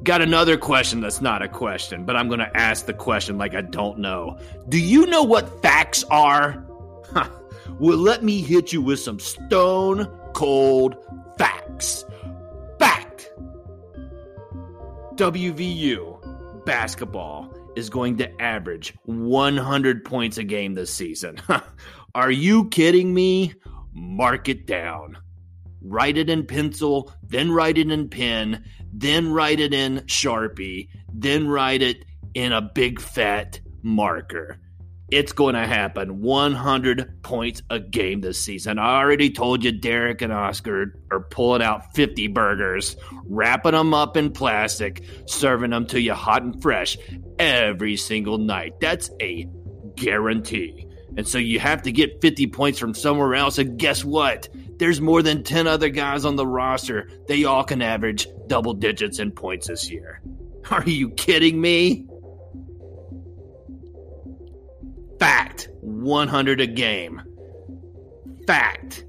got 0.02 0.22
another 0.22 0.56
question 0.56 1.00
that's 1.00 1.20
not 1.20 1.42
a 1.42 1.48
question, 1.48 2.04
but 2.04 2.16
I'm 2.16 2.28
going 2.28 2.40
to 2.40 2.56
ask 2.56 2.86
the 2.86 2.94
question 2.94 3.38
like 3.38 3.54
I 3.54 3.60
don't 3.60 3.98
know. 3.98 4.38
Do 4.68 4.78
you 4.78 5.06
know 5.06 5.22
what 5.22 5.62
facts 5.62 6.04
are? 6.04 6.66
well, 7.78 7.98
let 7.98 8.22
me 8.22 8.40
hit 8.40 8.72
you 8.72 8.80
with 8.80 9.00
some 9.00 9.18
stone 9.18 10.06
cold 10.34 10.96
facts. 11.36 12.04
Fact 12.78 13.30
WVU 15.14 16.64
basketball 16.64 17.52
is 17.76 17.88
going 17.90 18.16
to 18.18 18.42
average 18.42 18.94
100 19.04 20.04
points 20.04 20.38
a 20.38 20.44
game 20.44 20.74
this 20.74 20.92
season. 20.92 21.38
Are 22.14 22.30
you 22.30 22.68
kidding 22.68 23.12
me? 23.12 23.54
Mark 23.92 24.48
it 24.48 24.66
down 24.66 25.18
write 25.84 26.16
it 26.16 26.30
in 26.30 26.46
pencil, 26.46 27.12
then 27.26 27.50
write 27.50 27.78
it 27.78 27.90
in 27.90 28.08
pen, 28.08 28.64
then 28.92 29.32
write 29.32 29.60
it 29.60 29.74
in 29.74 29.98
Sharpie, 30.00 30.88
then 31.12 31.48
write 31.48 31.82
it 31.82 32.04
in 32.34 32.52
a 32.52 32.62
big 32.62 33.00
fat 33.00 33.60
marker. 33.82 34.58
It's 35.10 35.32
going 35.32 35.54
to 35.54 35.66
happen 35.66 36.22
100 36.22 37.22
points 37.22 37.62
a 37.68 37.78
game 37.78 38.22
this 38.22 38.42
season. 38.42 38.78
I 38.78 38.98
already 38.98 39.30
told 39.30 39.62
you 39.62 39.70
Derek 39.70 40.22
and 40.22 40.32
Oscar 40.32 40.98
are 41.10 41.20
pulling 41.20 41.60
out 41.60 41.94
50 41.94 42.28
burgers, 42.28 42.96
wrapping 43.26 43.72
them 43.72 43.92
up 43.92 44.16
in 44.16 44.32
plastic, 44.32 45.04
serving 45.26 45.70
them 45.70 45.86
to 45.88 46.00
you 46.00 46.14
hot 46.14 46.42
and 46.42 46.62
fresh 46.62 46.96
every 47.38 47.96
single 47.96 48.38
night. 48.38 48.80
That's 48.80 49.10
a 49.20 49.46
guarantee. 49.96 50.88
And 51.16 51.26
so 51.28 51.38
you 51.38 51.58
have 51.60 51.82
to 51.82 51.92
get 51.92 52.20
50 52.20 52.46
points 52.48 52.78
from 52.78 52.94
somewhere 52.94 53.34
else. 53.34 53.58
And 53.58 53.78
guess 53.78 54.04
what? 54.04 54.48
There's 54.78 55.00
more 55.00 55.22
than 55.22 55.44
10 55.44 55.66
other 55.66 55.88
guys 55.88 56.24
on 56.24 56.36
the 56.36 56.46
roster. 56.46 57.08
They 57.28 57.44
all 57.44 57.64
can 57.64 57.82
average 57.82 58.26
double 58.46 58.74
digits 58.74 59.18
in 59.18 59.30
points 59.30 59.68
this 59.68 59.90
year. 59.90 60.22
Are 60.70 60.84
you 60.84 61.10
kidding 61.10 61.60
me? 61.60 62.06
Fact 65.18 65.68
100 65.80 66.60
a 66.60 66.66
game. 66.66 67.22
Fact. 68.46 69.04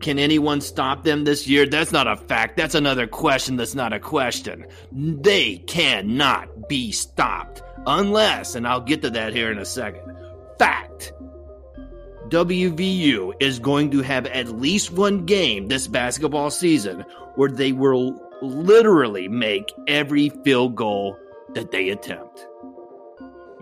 Can 0.00 0.18
anyone 0.18 0.60
stop 0.60 1.04
them 1.04 1.24
this 1.24 1.48
year? 1.48 1.66
That's 1.66 1.90
not 1.90 2.06
a 2.06 2.16
fact. 2.16 2.56
That's 2.56 2.74
another 2.74 3.06
question 3.06 3.56
that's 3.56 3.74
not 3.74 3.92
a 3.92 3.98
question. 3.98 4.66
They 4.92 5.56
cannot 5.66 6.68
be 6.68 6.92
stopped. 6.92 7.62
Unless, 7.88 8.54
and 8.54 8.68
I'll 8.68 8.82
get 8.82 9.00
to 9.00 9.10
that 9.10 9.32
here 9.32 9.50
in 9.50 9.58
a 9.58 9.64
second. 9.64 10.14
Fact. 10.58 11.14
WVU 12.28 13.32
is 13.40 13.58
going 13.58 13.90
to 13.92 14.02
have 14.02 14.26
at 14.26 14.48
least 14.48 14.92
one 14.92 15.24
game 15.24 15.68
this 15.68 15.88
basketball 15.88 16.50
season 16.50 17.02
where 17.36 17.48
they 17.48 17.72
will 17.72 18.20
literally 18.42 19.26
make 19.26 19.72
every 19.86 20.28
field 20.44 20.76
goal 20.76 21.16
that 21.54 21.70
they 21.70 21.88
attempt. 21.88 22.46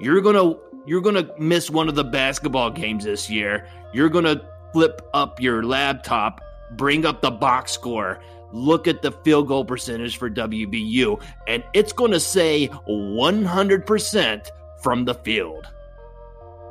You're 0.01 0.21
going 0.21 0.35
to 0.35 0.59
you're 0.87 1.01
going 1.01 1.15
to 1.15 1.33
miss 1.39 1.71
one 1.71 1.89
of 1.89 1.95
the 1.95 2.05
basketball 2.05 2.71
games 2.71 3.05
this 3.05 3.31
year. 3.31 3.69
You're 3.93 4.09
going 4.09 4.25
to 4.25 4.45
flip 4.73 5.01
up 5.15 5.41
your 5.41 5.63
laptop, 5.63 6.41
bring 6.73 7.07
up 7.07 7.23
the 7.23 7.31
box 7.31 7.73
score, 7.73 8.21
look 8.53 8.87
at 8.87 9.03
the 9.03 9.13
field 9.13 9.49
goal 9.49 9.65
percentage 9.65 10.17
for 10.17 10.31
WVU, 10.31 11.21
and 11.47 11.63
it's 11.75 11.93
going 11.93 12.13
to 12.13 12.21
say 12.21 12.69
100% 12.89 14.47
from 14.83 15.05
the 15.05 15.15
field. 15.15 15.67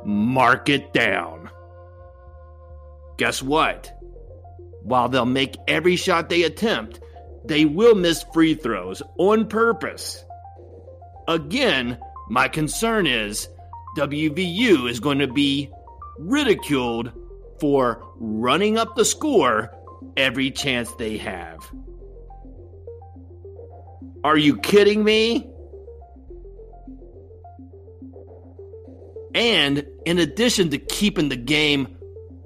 Mark 0.04 0.70
it 0.70 0.94
down. 0.94 1.50
Guess 3.18 3.42
what? 3.42 3.92
While 4.84 5.10
they'll 5.10 5.26
make 5.26 5.56
every 5.68 5.96
shot 5.96 6.30
they 6.30 6.44
attempt, 6.44 7.00
they 7.46 7.66
will 7.66 7.96
miss 7.96 8.24
free 8.34 8.56
throws 8.56 9.02
on 9.18 9.48
purpose. 9.48 10.24
Again, 11.28 11.98
my 12.30 12.48
concern 12.48 13.08
is 13.08 13.50
WVU 13.98 14.90
is 14.90 15.00
going 15.00 15.20
to 15.20 15.28
be 15.28 15.72
ridiculed 16.18 17.12
for 17.60 18.04
running 18.18 18.78
up 18.78 18.96
the 18.96 19.06
score 19.06 19.75
every 20.18 20.52
chance 20.52 20.92
they 20.96 21.18
have. 21.18 21.60
Are 24.24 24.38
you 24.38 24.58
kidding 24.58 25.04
me? 25.04 25.50
And 29.36 29.86
in 30.06 30.18
addition 30.18 30.70
to 30.70 30.78
keeping 30.78 31.30
the 31.30 31.36
game 31.36 31.98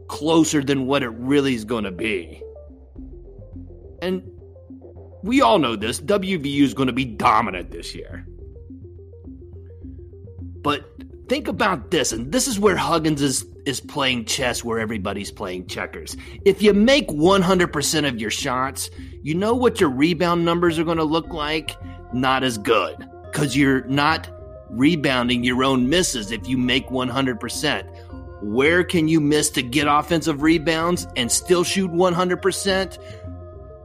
closer 0.08 0.64
than 0.64 0.88
what 0.88 1.04
it 1.04 1.10
really 1.10 1.54
is 1.54 1.64
going 1.64 1.84
to 1.84 1.92
be. 1.92 2.42
And 4.02 4.24
we 5.24 5.42
all 5.42 5.60
know 5.60 5.76
this 5.76 6.02
WVU 6.02 6.62
is 6.62 6.74
going 6.74 6.88
to 6.88 6.94
be 6.94 7.06
dominant 7.06 7.72
this 7.72 7.94
year. 7.94 8.26
But 10.62 10.86
think 11.30 11.48
about 11.48 11.92
this, 11.92 12.12
and 12.12 12.32
this 12.32 12.48
is 12.48 12.60
where 12.60 12.76
Huggins 12.76 13.22
is, 13.70 13.80
playing 13.80 14.26
chess 14.26 14.64
where 14.64 14.80
everybody's 14.80 15.32
playing 15.32 15.68
checkers. 15.68 16.18
If 16.44 16.62
you 16.62 16.74
make 16.74 17.08
100% 17.08 18.08
of 18.08 18.20
your 18.20 18.32
shots, 18.32 18.90
you 19.22 19.36
know 19.36 19.54
what 19.54 19.80
your 19.80 19.90
rebound 19.90 20.44
numbers 20.44 20.80
are 20.80 20.84
going 20.84 20.98
to 20.98 21.04
look 21.04 21.30
like? 21.30 21.78
Not 22.14 22.44
as 22.44 22.58
good 22.58 23.08
because 23.32 23.56
you're 23.56 23.86
not 23.86 24.30
rebounding 24.70 25.44
your 25.44 25.64
own 25.64 25.90
misses 25.90 26.32
if 26.32 26.48
you 26.48 26.58
make 26.58 26.88
100%. 26.90 28.44
Where 28.44 28.84
can 28.84 29.08
you 29.08 29.20
miss 29.20 29.50
to 29.52 29.62
get 29.62 29.88
offensive 29.88 30.42
rebounds 30.42 31.08
and 31.16 31.32
still 31.32 31.64
shoot 31.64 31.92
100%? 31.92 32.98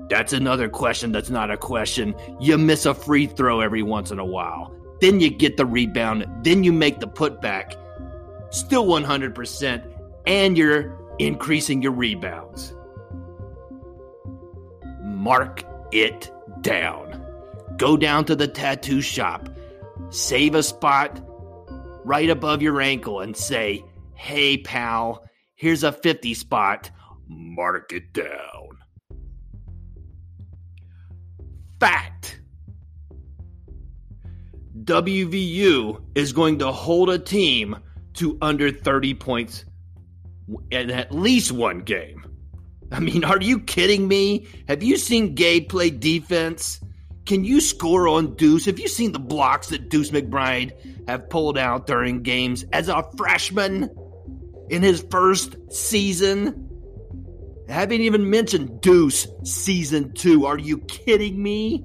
That's 0.09 0.33
another 0.33 0.69
question 0.69 1.12
that's 1.12 1.31
not 1.31 1.50
a 1.50 1.57
question. 1.57 2.14
You 2.41 2.59
miss 2.59 2.87
a 2.87 2.95
free 2.95 3.26
throw 3.26 3.61
every 3.61 3.83
once 3.83 4.11
in 4.11 4.19
a 4.19 4.25
while. 4.25 4.75
Then 5.00 5.21
you 5.21 5.31
get 5.31 5.57
the 5.57 5.67
rebound. 5.67 6.26
Then 6.43 6.62
you 6.62 6.73
make 6.73 7.00
the 7.00 7.09
putback. 7.09 7.75
Still 8.55 8.87
100%. 8.87 9.85
And 10.27 10.57
you're 10.57 10.97
increasing 11.19 11.83
your 11.83 11.91
rebounds. 11.91 12.73
Mark 15.03 15.65
it 15.91 16.31
down. 16.61 17.21
Go 17.77 17.97
down 17.97 18.25
to 18.27 18.37
the 18.37 18.47
tattoo 18.47 19.01
shop. 19.01 19.49
Save 20.11 20.55
a 20.55 20.63
spot 20.63 21.21
right 22.05 22.31
above 22.31 22.63
your 22.63 22.81
ankle 22.81 23.21
and 23.21 23.37
say, 23.37 23.85
Hey, 24.15 24.59
pal, 24.59 25.25
here's 25.57 25.83
a 25.83 25.91
50 25.91 26.35
spot. 26.35 26.93
Mark 27.27 27.93
it 27.93 28.13
down. 28.13 28.79
Fact. 31.81 32.41
WVU 34.85 36.05
is 36.15 36.33
going 36.33 36.61
to 36.61 36.71
hold 36.71 37.11
a 37.11 37.19
team 37.19 37.77
to 38.14 38.38
under 38.40 38.71
30 38.71 39.14
points 39.14 39.64
in 40.71 40.90
at 40.90 41.12
least 41.12 41.52
one 41.52 41.80
game. 41.80 42.25
I 42.92 43.00
mean, 43.00 43.25
are 43.25 43.40
you 43.40 43.61
kidding 43.61 44.06
me? 44.06 44.47
Have 44.68 44.83
you 44.83 44.97
seen 44.97 45.35
Gabe 45.35 45.68
play 45.68 45.90
defense? 45.90 46.80
Can 47.26 47.44
you 47.44 47.61
score 47.61 48.06
on 48.06 48.37
Deuce? 48.37 48.66
Have 48.66 48.78
you 48.78 48.88
seen 48.88 49.12
the 49.12 49.18
blocks 49.18 49.68
that 49.68 49.88
Deuce 49.88 50.11
McBride 50.11 51.09
have 51.09 51.30
pulled 51.30 51.56
out 51.56 51.87
during 51.87 52.23
games 52.23 52.64
as 52.73 52.88
a 52.88 53.02
freshman 53.16 53.90
in 54.68 54.83
his 54.83 55.04
first 55.11 55.56
season? 55.71 56.68
I 57.68 57.73
haven't 57.73 58.02
even 58.02 58.28
mentioned 58.28 58.83
Deuce 58.83 59.26
season 59.42 60.12
two. 60.12 60.44
Are 60.44 60.59
you 60.59 60.78
kidding 60.78 61.42
me? 61.42 61.83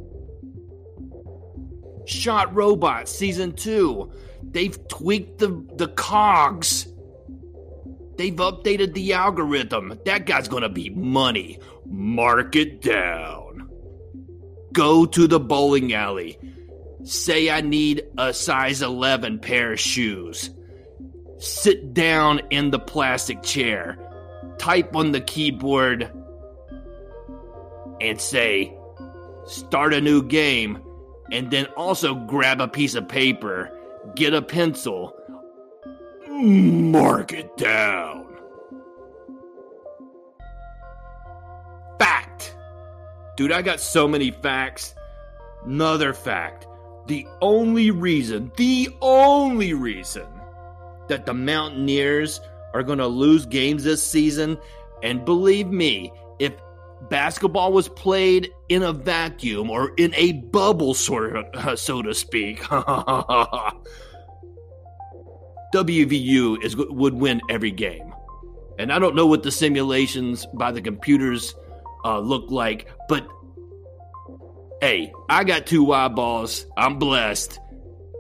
Shot 2.10 2.54
Robot 2.56 3.08
season 3.08 3.54
two. 3.54 4.12
They've 4.42 4.88
tweaked 4.88 5.38
the, 5.38 5.66
the 5.76 5.88
cogs. 5.90 6.88
They've 8.18 8.36
updated 8.36 8.94
the 8.94 9.14
algorithm. 9.14 10.00
That 10.06 10.26
guy's 10.26 10.48
gonna 10.48 10.70
be 10.70 10.90
money. 10.90 11.60
Mark 11.86 12.56
it 12.56 12.82
down. 12.82 13.70
Go 14.74 15.06
to 15.06 15.28
the 15.28 15.40
bowling 15.40 15.94
alley. 15.94 16.38
Say 17.04 17.50
I 17.50 17.62
need 17.62 18.04
a 18.18 18.34
size 18.34 18.82
11 18.82 19.40
pair 19.40 19.74
of 19.74 19.80
shoes. 19.80 20.50
Sit 21.38 21.94
down 21.94 22.42
in 22.50 22.72
the 22.72 22.80
plastic 22.80 23.44
chair. 23.44 23.98
Type 24.58 24.96
on 24.96 25.12
the 25.12 25.22
keyboard 25.22 26.12
and 28.02 28.20
say, 28.20 28.76
start 29.46 29.94
a 29.94 30.02
new 30.02 30.24
game. 30.24 30.82
And 31.32 31.52
then 31.52 31.66
also 31.78 32.16
grab 32.16 32.62
a 32.62 32.68
piece 32.68 32.96
of 32.96 33.08
paper, 33.08 33.72
get 34.16 34.34
a 34.34 34.42
pencil, 34.42 35.16
mark 36.28 37.34
it 37.34 37.56
down. 37.58 38.26
Fact. 42.00 42.56
Dude, 43.38 43.52
I 43.52 43.62
got 43.62 43.80
so 43.80 44.08
many 44.08 44.32
facts. 44.32 44.96
Another 45.66 46.14
fact. 46.14 46.68
The 47.08 47.28
only 47.42 47.92
reason, 47.92 48.52
the 48.56 48.90
only 49.02 49.74
reason 49.74 50.28
that 51.08 51.26
the 51.26 51.34
Mountaineers 51.34 52.40
are 52.74 52.84
going 52.84 53.00
to 53.00 53.08
lose 53.08 53.46
games 53.46 53.84
this 53.84 54.04
season, 54.04 54.58
and 55.02 55.26
believe 55.26 55.68
me, 55.68 56.14
if 56.38 56.54
basketball 57.10 57.74
was 57.74 57.88
played 57.90 58.52
in 58.70 58.84
a 58.84 58.94
vacuum 58.94 59.70
or 59.70 59.94
in 59.98 60.14
a 60.16 60.34
bubble, 60.34 60.94
sort 60.94 61.36
of, 61.36 61.80
so 61.80 62.02
to 62.02 62.14
speak, 62.14 62.60
WVU 65.74 66.64
is 66.64 66.76
would 66.76 67.14
win 67.14 67.42
every 67.50 67.72
game. 67.72 68.14
And 68.78 68.94
I 68.94 69.00
don't 69.00 69.16
know 69.16 69.26
what 69.26 69.44
the 69.44 69.52
simulations 69.52 70.46
by 70.54 70.72
the 70.72 70.82
computers 70.82 71.54
uh, 72.06 72.20
look 72.20 72.50
like, 72.50 72.88
but 73.08 73.28
hey, 74.82 75.12
I 75.30 75.44
got 75.44 75.68
two 75.68 75.92
eyeballs. 75.92 76.66
I'm 76.78 76.98
blessed. 76.98 77.60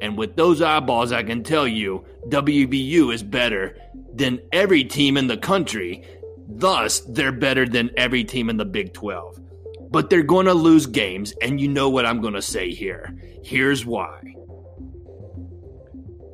And 0.01 0.17
with 0.17 0.35
those 0.35 0.61
eyeballs, 0.61 1.11
I 1.11 1.23
can 1.23 1.43
tell 1.43 1.67
you 1.67 2.05
WVU 2.27 3.13
is 3.13 3.23
better 3.23 3.77
than 4.13 4.39
every 4.51 4.83
team 4.83 5.17
in 5.17 5.27
the 5.27 5.37
country. 5.37 6.03
Thus, 6.51 7.01
they're 7.01 7.31
better 7.31 7.67
than 7.67 7.91
every 7.95 8.23
team 8.23 8.49
in 8.49 8.57
the 8.57 8.65
Big 8.65 8.93
12. 8.93 9.39
But 9.91 10.09
they're 10.09 10.23
going 10.23 10.47
to 10.47 10.53
lose 10.53 10.87
games, 10.87 11.33
and 11.41 11.61
you 11.61 11.67
know 11.67 11.89
what 11.89 12.05
I'm 12.05 12.21
going 12.21 12.33
to 12.33 12.41
say 12.41 12.71
here. 12.71 13.15
Here's 13.43 13.85
why. 13.85 14.19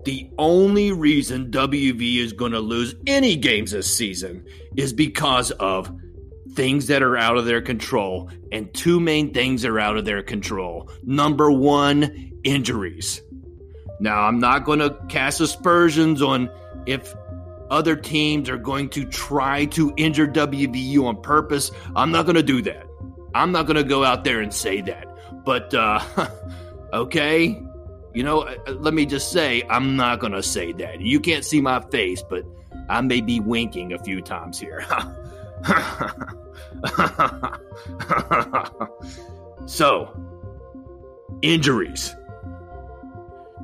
The 0.06 0.30
only 0.38 0.92
reason 0.92 1.52
WV 1.52 2.18
is 2.18 2.32
going 2.34 2.52
to 2.54 2.60
lose 2.60 2.96
any 3.08 3.36
games 3.36 3.72
this 3.72 3.94
season 3.94 4.46
is 4.78 4.94
because 4.94 5.52
of 5.52 5.92
things 6.54 6.88
that 6.88 7.04
are 7.04 7.18
out 7.18 7.38
of 7.38 7.46
their 7.46 7.62
control. 7.62 8.30
And 8.52 8.74
two 8.74 9.00
main 9.00 9.34
things 9.34 9.66
are 9.66 9.80
out 9.80 9.98
of 9.98 10.06
their 10.06 10.24
control. 10.24 10.90
Number 11.04 11.52
one, 11.52 12.32
injuries. 12.44 13.22
Now, 14.00 14.22
I'm 14.22 14.40
not 14.40 14.64
going 14.64 14.80
to 14.80 14.98
cast 15.10 15.42
aspersions 15.42 16.22
on 16.22 16.50
if 16.86 17.14
other 17.70 17.96
teams 17.96 18.50
are 18.50 18.58
going 18.58 18.90
to 18.90 19.06
try 19.06 19.66
to 19.66 19.94
injure 19.98 20.28
WVU 20.28 21.06
on 21.06 21.22
purpose. 21.22 21.72
I'm 21.96 22.12
not 22.12 22.26
going 22.26 22.36
to 22.36 22.44
do 22.44 22.62
that. 22.64 22.88
I'm 23.34 23.52
not 23.52 23.66
going 23.66 23.78
to 23.78 23.84
go 23.84 24.04
out 24.04 24.24
there 24.24 24.42
and 24.42 24.54
say 24.54 24.82
that. 24.82 25.08
But, 25.44 25.74
uh, 25.74 26.00
okay, 26.94 27.62
you 28.14 28.24
know, 28.24 28.42
uh, 28.42 28.56
uh, 28.68 28.72
let 28.74 28.94
me 28.94 29.06
just 29.06 29.32
say, 29.32 29.64
I'm 29.70 29.96
not 29.96 30.20
going 30.20 30.34
to 30.34 30.42
say 30.42 30.72
that. 30.74 31.02
You 31.02 31.20
can't 31.20 31.44
see 31.44 31.62
my 31.62 31.82
face, 31.92 32.24
but 32.28 32.46
I 32.90 33.02
may 33.02 33.22
be 33.22 33.40
winking 33.40 33.94
a 33.94 34.00
few 34.00 34.22
times 34.22 34.60
here. 34.60 34.86
so, 39.66 40.16
injuries. 41.42 42.16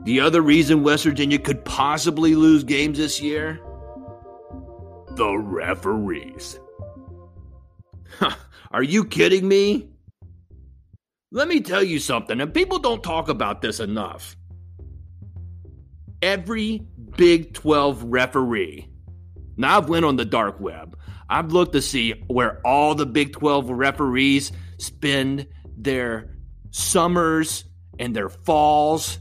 The 0.04 0.20
other 0.20 0.42
reason 0.42 0.84
West 0.84 1.06
Virginia 1.06 1.40
could 1.40 1.64
possibly 1.64 2.36
lose 2.36 2.64
games 2.64 2.98
this 2.98 3.22
year? 3.22 3.60
The 5.15 5.38
referees. 5.38 6.60
Are 8.71 8.84
you 8.84 9.06
kidding 9.06 9.47
me? 9.47 9.89
Let 11.32 11.47
me 11.47 11.62
tell 11.62 11.84
you 11.84 12.00
something, 12.00 12.41
and 12.41 12.54
people 12.54 12.80
don't 12.80 13.04
talk 13.04 13.30
about 13.30 13.62
this 13.62 13.80
enough 13.80 14.36
every 16.21 16.86
Big 17.17 17.54
12 17.54 18.04
referee. 18.04 18.88
Now 19.58 19.78
I've 19.78 19.89
went 19.89 20.06
on 20.06 20.15
the 20.15 20.26
dark 20.26 20.60
web. 20.60 20.97
I've 21.30 21.52
looked 21.52 21.74
to 21.74 21.82
see 21.82 22.13
where 22.28 22.65
all 22.65 22.95
the 22.95 23.06
Big 23.06 23.34
12 23.34 23.69
referees 23.69 24.52
spend 24.78 25.47
their 25.78 26.36
summers 26.71 27.65
and 28.00 28.15
their 28.15 28.30
falls. 28.30 29.19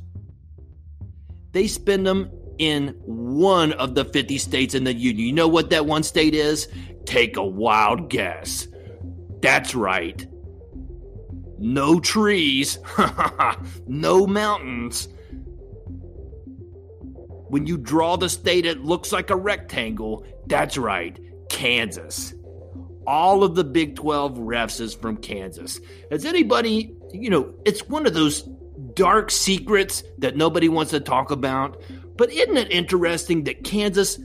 They 1.53 1.67
spend 1.67 2.07
them 2.07 2.31
in 2.61 2.89
one 3.05 3.73
of 3.73 3.95
the 3.95 4.05
50 4.05 4.39
states 4.39 4.75
in 4.75 4.85
the 4.85 4.95
union. 4.95 5.27
You 5.27 5.33
know 5.33 5.49
what 5.49 5.71
that 5.71 5.87
one 5.87 6.03
state 6.03 6.35
is? 6.35 6.69
Take 7.07 7.37
a 7.37 7.45
wild 7.45 8.11
guess. 8.11 8.69
That's 9.41 9.75
right. 9.75 10.27
No 11.59 12.01
trees, 12.01 12.79
no 13.87 14.27
mountains, 14.27 15.09
when 17.51 17.67
you 17.67 17.77
draw 17.77 18.17
the 18.17 18.29
state, 18.29 18.65
it 18.65 18.85
looks 18.85 19.11
like 19.11 19.31
a 19.31 19.37
rectangle. 19.37 20.25
That's 20.47 20.79
right, 20.79 21.19
Kansas. 21.49 22.33
All 23.07 23.43
of 23.43 23.57
the 23.57 23.65
Big 23.65 23.97
12 23.97 24.39
refs 24.39 24.81
is 24.81 24.95
from 24.95 25.17
Kansas. 25.17 25.81
Has 26.13 26.25
anybody, 26.25 26.95
you 27.13 27.29
know, 27.29 27.53
it's 27.65 27.89
one 27.89 28.07
of 28.07 28.15
those 28.15 28.43
dark 28.95 29.33
secrets 29.33 30.05
that 30.19 30.37
nobody 30.37 30.69
wants 30.69 30.93
to 30.93 31.01
talk 31.01 31.33
about. 31.33 31.83
But 32.21 32.33
isn't 32.33 32.59
it 32.59 32.71
interesting 32.71 33.45
that 33.45 33.65
Kansas 33.65 34.19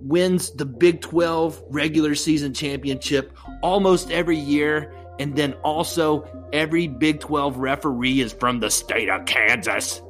wins 0.00 0.52
the 0.52 0.64
Big 0.64 1.00
12 1.00 1.60
regular 1.68 2.14
season 2.14 2.54
championship 2.54 3.36
almost 3.60 4.12
every 4.12 4.38
year? 4.38 4.94
And 5.18 5.34
then 5.34 5.54
also, 5.64 6.28
every 6.52 6.86
Big 6.86 7.18
12 7.18 7.56
referee 7.56 8.20
is 8.20 8.32
from 8.32 8.60
the 8.60 8.70
state 8.70 9.08
of 9.08 9.24
Kansas. 9.26 10.00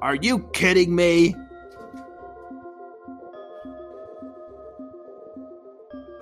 Are 0.00 0.14
you 0.14 0.38
kidding 0.54 0.96
me? 0.96 1.36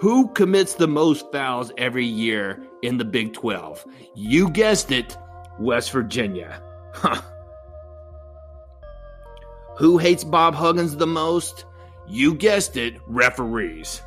Who 0.01 0.27
commits 0.33 0.75
the 0.75 0.89
most 0.89 1.31
fouls 1.31 1.71
every 1.79 2.07
year 2.07 2.61
in 2.83 2.99
the 2.99 3.05
Big 3.05 3.35
12? 3.35 3.87
You 4.17 4.51
guessed 4.51 4.91
it, 4.91 5.17
West 5.61 5.93
Virginia. 5.93 6.61
Huh. 6.93 7.23
Who 9.79 9.99
hates 9.99 10.25
Bob 10.25 10.55
Huggins 10.55 10.97
the 10.97 11.07
most? 11.07 11.65
You 12.07 12.35
guessed 12.35 12.77
it, 12.77 13.01
referees. 13.07 14.03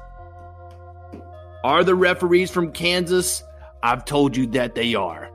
Are 1.64 1.84
the 1.84 1.96
referees 1.96 2.52
from 2.52 2.72
Kansas? 2.72 3.44
I've 3.82 4.06
told 4.06 4.36
you 4.38 4.48
that 4.48 4.76
they 4.76 4.96
are 4.96 5.32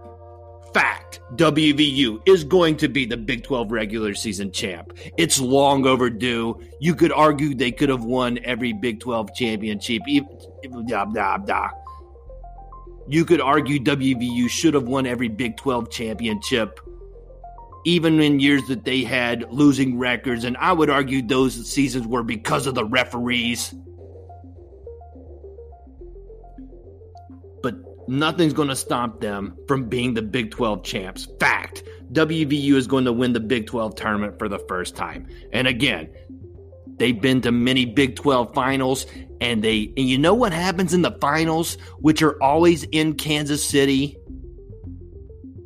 fact, 0.72 1.20
WVU 1.34 2.20
is 2.26 2.44
going 2.44 2.76
to 2.78 2.88
be 2.88 3.04
the 3.04 3.16
Big 3.16 3.42
12 3.44 3.72
regular 3.72 4.14
season 4.14 4.52
champ. 4.52 4.92
It's 5.16 5.40
long 5.40 5.86
overdue. 5.86 6.60
You 6.80 6.94
could 6.94 7.12
argue 7.12 7.54
they 7.54 7.72
could 7.72 7.88
have 7.88 8.04
won 8.04 8.38
every 8.44 8.72
Big 8.72 9.00
12 9.00 9.34
championship. 9.34 10.02
You 10.06 10.24
could 13.24 13.40
argue 13.40 13.78
WVU 13.80 14.48
should 14.48 14.74
have 14.74 14.88
won 14.88 15.06
every 15.06 15.28
Big 15.28 15.56
12 15.56 15.90
championship, 15.90 16.80
even 17.84 18.20
in 18.20 18.40
years 18.40 18.62
that 18.68 18.84
they 18.84 19.02
had 19.02 19.50
losing 19.50 19.98
records. 19.98 20.44
And 20.44 20.56
I 20.56 20.72
would 20.72 20.90
argue 20.90 21.22
those 21.22 21.70
seasons 21.70 22.06
were 22.06 22.22
because 22.22 22.66
of 22.66 22.74
the 22.74 22.84
referees. 22.84 23.74
But 27.62 27.76
nothing's 28.08 28.52
going 28.52 28.68
to 28.68 28.76
stop 28.76 29.20
them 29.20 29.56
from 29.66 29.88
being 29.88 30.14
the 30.14 30.22
Big 30.22 30.50
12 30.50 30.84
champs. 30.84 31.26
Fact. 31.38 31.82
WVU 32.12 32.74
is 32.74 32.88
going 32.88 33.04
to 33.04 33.12
win 33.12 33.32
the 33.32 33.40
Big 33.40 33.66
12 33.68 33.94
tournament 33.94 34.38
for 34.38 34.48
the 34.48 34.58
first 34.58 34.96
time. 34.96 35.28
And 35.52 35.68
again, 35.68 36.10
they've 36.96 37.20
been 37.20 37.40
to 37.42 37.52
many 37.52 37.86
Big 37.86 38.16
12 38.16 38.52
finals 38.52 39.06
and 39.40 39.64
they 39.64 39.92
and 39.96 40.08
you 40.08 40.18
know 40.18 40.34
what 40.34 40.52
happens 40.52 40.92
in 40.92 41.02
the 41.02 41.12
finals 41.12 41.78
which 41.98 42.20
are 42.20 42.40
always 42.42 42.84
in 42.84 43.14
Kansas 43.14 43.64
City, 43.64 44.16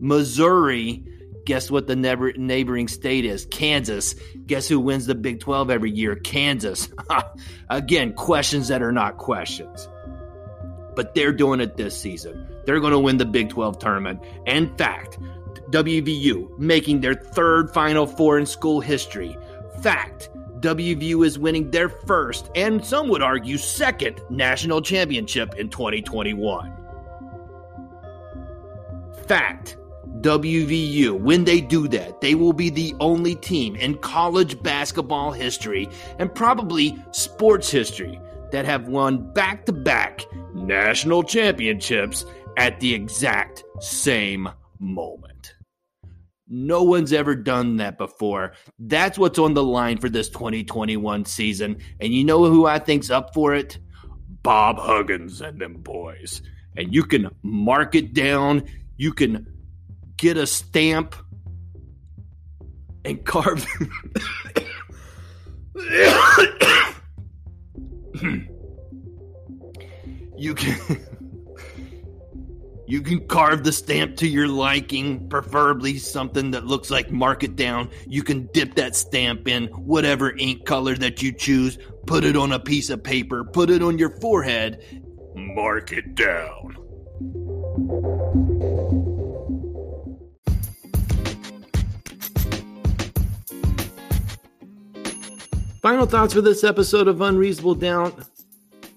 Missouri, 0.00 1.02
guess 1.44 1.70
what 1.70 1.86
the 1.86 1.96
neighboring 1.96 2.88
state 2.88 3.24
is? 3.24 3.46
Kansas. 3.46 4.14
Guess 4.46 4.68
who 4.68 4.80
wins 4.80 5.06
the 5.06 5.14
Big 5.14 5.40
12 5.40 5.70
every 5.70 5.90
year? 5.90 6.16
Kansas. 6.16 6.88
Again, 7.70 8.12
questions 8.14 8.68
that 8.68 8.82
are 8.82 8.92
not 8.92 9.18
questions. 9.18 9.88
But 10.96 11.14
they're 11.14 11.32
doing 11.32 11.60
it 11.60 11.76
this 11.76 11.98
season. 11.98 12.46
They're 12.64 12.80
going 12.80 12.92
to 12.92 12.98
win 12.98 13.16
the 13.16 13.26
Big 13.26 13.50
12 13.50 13.78
tournament. 13.78 14.20
In 14.46 14.74
fact, 14.76 15.18
WVU 15.70 16.58
making 16.58 17.00
their 17.00 17.14
third 17.14 17.70
Final 17.72 18.06
Four 18.06 18.38
in 18.38 18.46
school 18.46 18.80
history. 18.80 19.36
Fact, 19.82 20.30
WVU 20.60 21.26
is 21.26 21.38
winning 21.38 21.70
their 21.70 21.88
first, 21.88 22.50
and 22.54 22.84
some 22.84 23.08
would 23.08 23.22
argue 23.22 23.58
second, 23.58 24.22
national 24.30 24.80
championship 24.80 25.54
in 25.56 25.68
2021. 25.68 26.72
Fact, 29.26 29.76
WVU, 30.24 31.20
when 31.20 31.44
they 31.44 31.60
do 31.60 31.86
that, 31.88 32.22
they 32.22 32.34
will 32.34 32.54
be 32.54 32.70
the 32.70 32.94
only 32.98 33.34
team 33.34 33.76
in 33.76 33.98
college 33.98 34.60
basketball 34.62 35.32
history 35.32 35.86
and 36.18 36.34
probably 36.34 36.98
sports 37.10 37.70
history 37.70 38.18
that 38.50 38.64
have 38.64 38.88
won 38.88 39.30
back 39.34 39.66
to 39.66 39.72
back 39.72 40.24
national 40.54 41.22
championships 41.24 42.24
at 42.56 42.80
the 42.80 42.94
exact 42.94 43.64
same 43.80 44.48
moment. 44.78 45.56
No 46.48 46.84
one's 46.84 47.12
ever 47.12 47.34
done 47.34 47.76
that 47.76 47.98
before. 47.98 48.54
That's 48.78 49.18
what's 49.18 49.38
on 49.38 49.52
the 49.52 49.62
line 49.62 49.98
for 49.98 50.08
this 50.08 50.30
2021 50.30 51.26
season. 51.26 51.76
And 52.00 52.14
you 52.14 52.24
know 52.24 52.46
who 52.46 52.64
I 52.64 52.78
think's 52.78 53.10
up 53.10 53.34
for 53.34 53.54
it? 53.54 53.78
Bob 54.42 54.78
Huggins 54.78 55.42
and 55.42 55.60
them 55.60 55.74
boys. 55.82 56.40
And 56.78 56.94
you 56.94 57.02
can 57.02 57.28
mark 57.42 57.94
it 57.94 58.14
down. 58.14 58.64
You 58.96 59.12
can 59.12 59.53
get 60.16 60.36
a 60.36 60.46
stamp 60.46 61.16
and 63.04 63.24
carve. 63.24 63.66
you 70.36 70.54
can. 70.54 71.00
You 72.86 73.00
can 73.00 73.26
carve 73.26 73.64
the 73.64 73.72
stamp 73.72 74.16
to 74.16 74.28
your 74.28 74.46
liking, 74.46 75.30
preferably 75.30 75.96
something 75.96 76.50
that 76.50 76.66
looks 76.66 76.90
like 76.90 77.10
mark 77.10 77.42
it 77.42 77.56
down. 77.56 77.88
You 78.06 78.22
can 78.22 78.46
dip 78.52 78.74
that 78.74 78.94
stamp 78.94 79.48
in 79.48 79.68
whatever 79.68 80.36
ink 80.36 80.66
color 80.66 80.94
that 80.96 81.22
you 81.22 81.32
choose, 81.32 81.78
put 82.06 82.24
it 82.24 82.36
on 82.36 82.52
a 82.52 82.60
piece 82.60 82.90
of 82.90 83.02
paper, 83.02 83.42
put 83.42 83.70
it 83.70 83.82
on 83.82 83.96
your 83.96 84.10
forehead, 84.20 84.84
mark 85.34 85.92
it 85.92 86.14
down. 86.14 86.76
Final 95.84 96.06
thoughts 96.06 96.32
for 96.32 96.40
this 96.40 96.64
episode 96.64 97.08
of 97.08 97.20
Unreasonable 97.20 97.74
Doubt. 97.74 98.18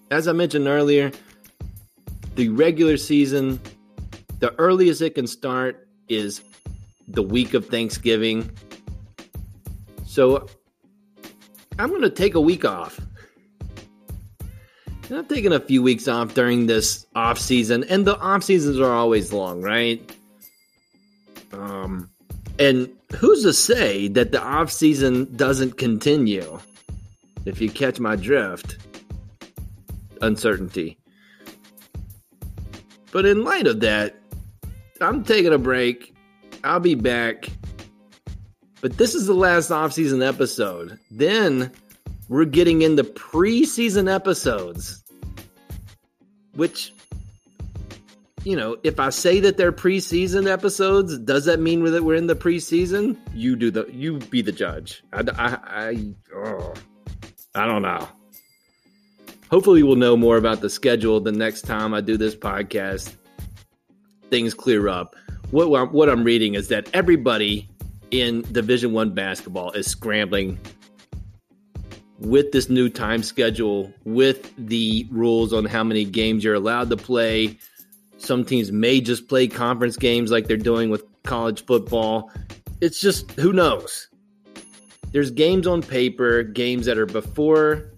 As 0.09 0.25
I 0.25 0.31
mentioned 0.31 0.69
earlier, 0.69 1.11
the 2.35 2.47
regular 2.47 2.95
season, 2.95 3.59
the 4.39 4.55
earliest 4.57 5.01
it 5.01 5.15
can 5.15 5.27
start 5.27 5.85
is 6.07 6.41
the 7.09 7.21
week 7.21 7.53
of 7.53 7.65
Thanksgiving. 7.65 8.49
So 10.05 10.47
I'm 11.77 11.89
going 11.89 12.03
to 12.03 12.09
take 12.09 12.35
a 12.35 12.39
week 12.39 12.63
off. 12.63 13.01
And 15.09 15.17
I'm 15.17 15.25
taking 15.25 15.51
a 15.51 15.59
few 15.59 15.83
weeks 15.83 16.07
off 16.07 16.35
during 16.35 16.67
this 16.67 17.05
off 17.15 17.37
season, 17.37 17.83
and 17.89 18.07
the 18.07 18.17
off 18.17 18.43
seasons 18.43 18.79
are 18.79 18.93
always 18.93 19.33
long, 19.33 19.61
right? 19.61 20.09
Um, 21.51 22.09
and 22.59 22.89
who's 23.13 23.43
to 23.43 23.51
say 23.51 24.07
that 24.07 24.31
the 24.31 24.41
off 24.41 24.71
season 24.71 25.35
doesn't 25.35 25.77
continue? 25.77 26.61
If 27.47 27.61
you 27.61 27.69
catch 27.69 27.99
my 27.99 28.15
drift, 28.15 28.77
uncertainty. 30.21 30.97
But 33.11 33.25
in 33.25 33.43
light 33.43 33.67
of 33.67 33.79
that, 33.81 34.15
I'm 35.01 35.23
taking 35.23 35.53
a 35.53 35.57
break. 35.57 36.15
I'll 36.63 36.79
be 36.79 36.95
back. 36.95 37.49
But 38.81 38.97
this 38.97 39.15
is 39.15 39.25
the 39.25 39.33
last 39.33 39.71
off-season 39.71 40.21
episode. 40.21 40.99
Then 41.09 41.71
we're 42.29 42.45
getting 42.45 42.81
into 42.81 43.03
preseason 43.03 44.13
episodes. 44.13 45.03
Which 46.53 46.93
you 48.43 48.55
know, 48.55 48.77
if 48.83 48.97
I 48.97 49.09
say 49.09 49.41
that 49.41 49.57
they're 49.57 49.73
preseason 49.73 50.49
episodes, 50.49 51.17
does 51.17 51.43
that 51.45 51.59
mean 51.59 51.83
that 51.83 52.03
we're 52.03 52.15
in 52.15 52.27
the 52.27 52.35
preseason? 52.35 53.17
You 53.33 53.57
do 53.57 53.71
the 53.71 53.85
you 53.91 54.19
be 54.19 54.41
the 54.41 54.53
judge. 54.53 55.03
I 55.11 55.23
I, 55.37 55.57
I 55.65 56.15
oh. 56.33 56.73
I 57.57 57.65
don't 57.65 57.81
know. 57.81 58.07
Hopefully, 59.49 59.81
we'll 59.81 59.95
know 59.95 60.15
more 60.15 60.37
about 60.37 60.61
the 60.61 60.69
schedule 60.69 61.19
the 61.19 61.31
next 61.31 61.63
time 61.63 61.93
I 61.93 62.01
do 62.01 62.17
this 62.17 62.35
podcast. 62.35 63.15
Things 64.29 64.53
clear 64.53 64.87
up. 64.89 65.15
What, 65.51 65.93
what 65.93 66.09
I'm 66.09 66.23
reading 66.23 66.55
is 66.55 66.67
that 66.67 66.89
everybody 66.93 67.69
in 68.11 68.41
Division 68.51 68.93
One 68.93 69.11
basketball 69.11 69.71
is 69.71 69.87
scrambling 69.87 70.59
with 72.19 72.51
this 72.51 72.69
new 72.69 72.89
time 72.89 73.23
schedule, 73.23 73.93
with 74.03 74.53
the 74.57 75.07
rules 75.09 75.53
on 75.53 75.65
how 75.65 75.83
many 75.83 76.03
games 76.03 76.43
you're 76.43 76.55
allowed 76.55 76.89
to 76.89 76.97
play. 76.97 77.57
Some 78.17 78.43
teams 78.43 78.71
may 78.71 78.99
just 78.99 79.29
play 79.29 79.47
conference 79.47 79.95
games 79.95 80.31
like 80.31 80.47
they're 80.47 80.57
doing 80.57 80.89
with 80.89 81.03
college 81.23 81.65
football. 81.65 82.31
It's 82.81 82.99
just 82.99 83.31
who 83.31 83.53
knows 83.53 84.06
there's 85.11 85.31
games 85.31 85.67
on 85.67 85.81
paper, 85.81 86.43
games 86.43 86.85
that 86.85 86.97
are 86.97 87.05
before 87.05 87.91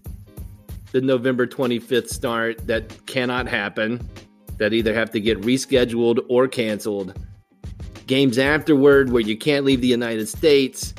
the 0.91 1.01
November 1.01 1.45
25th 1.45 2.09
start 2.09 2.65
that 2.67 3.05
cannot 3.05 3.47
happen, 3.47 4.07
that 4.57 4.73
either 4.73 4.93
have 4.93 5.11
to 5.11 5.19
get 5.19 5.39
rescheduled 5.41 6.19
or 6.29 6.47
canceled. 6.47 7.17
Games 8.07 8.37
afterward 8.37 9.11
where 9.11 9.21
you 9.21 9.37
can't 9.37 9.65
leave 9.65 9.81
the 9.81 9.87
United 9.87 10.27
States. 10.27 10.93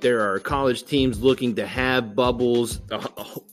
There 0.00 0.20
are 0.20 0.38
college 0.38 0.84
teams 0.84 1.22
looking 1.22 1.54
to 1.56 1.66
have 1.66 2.14
bubbles 2.14 2.80
uh, 2.90 3.06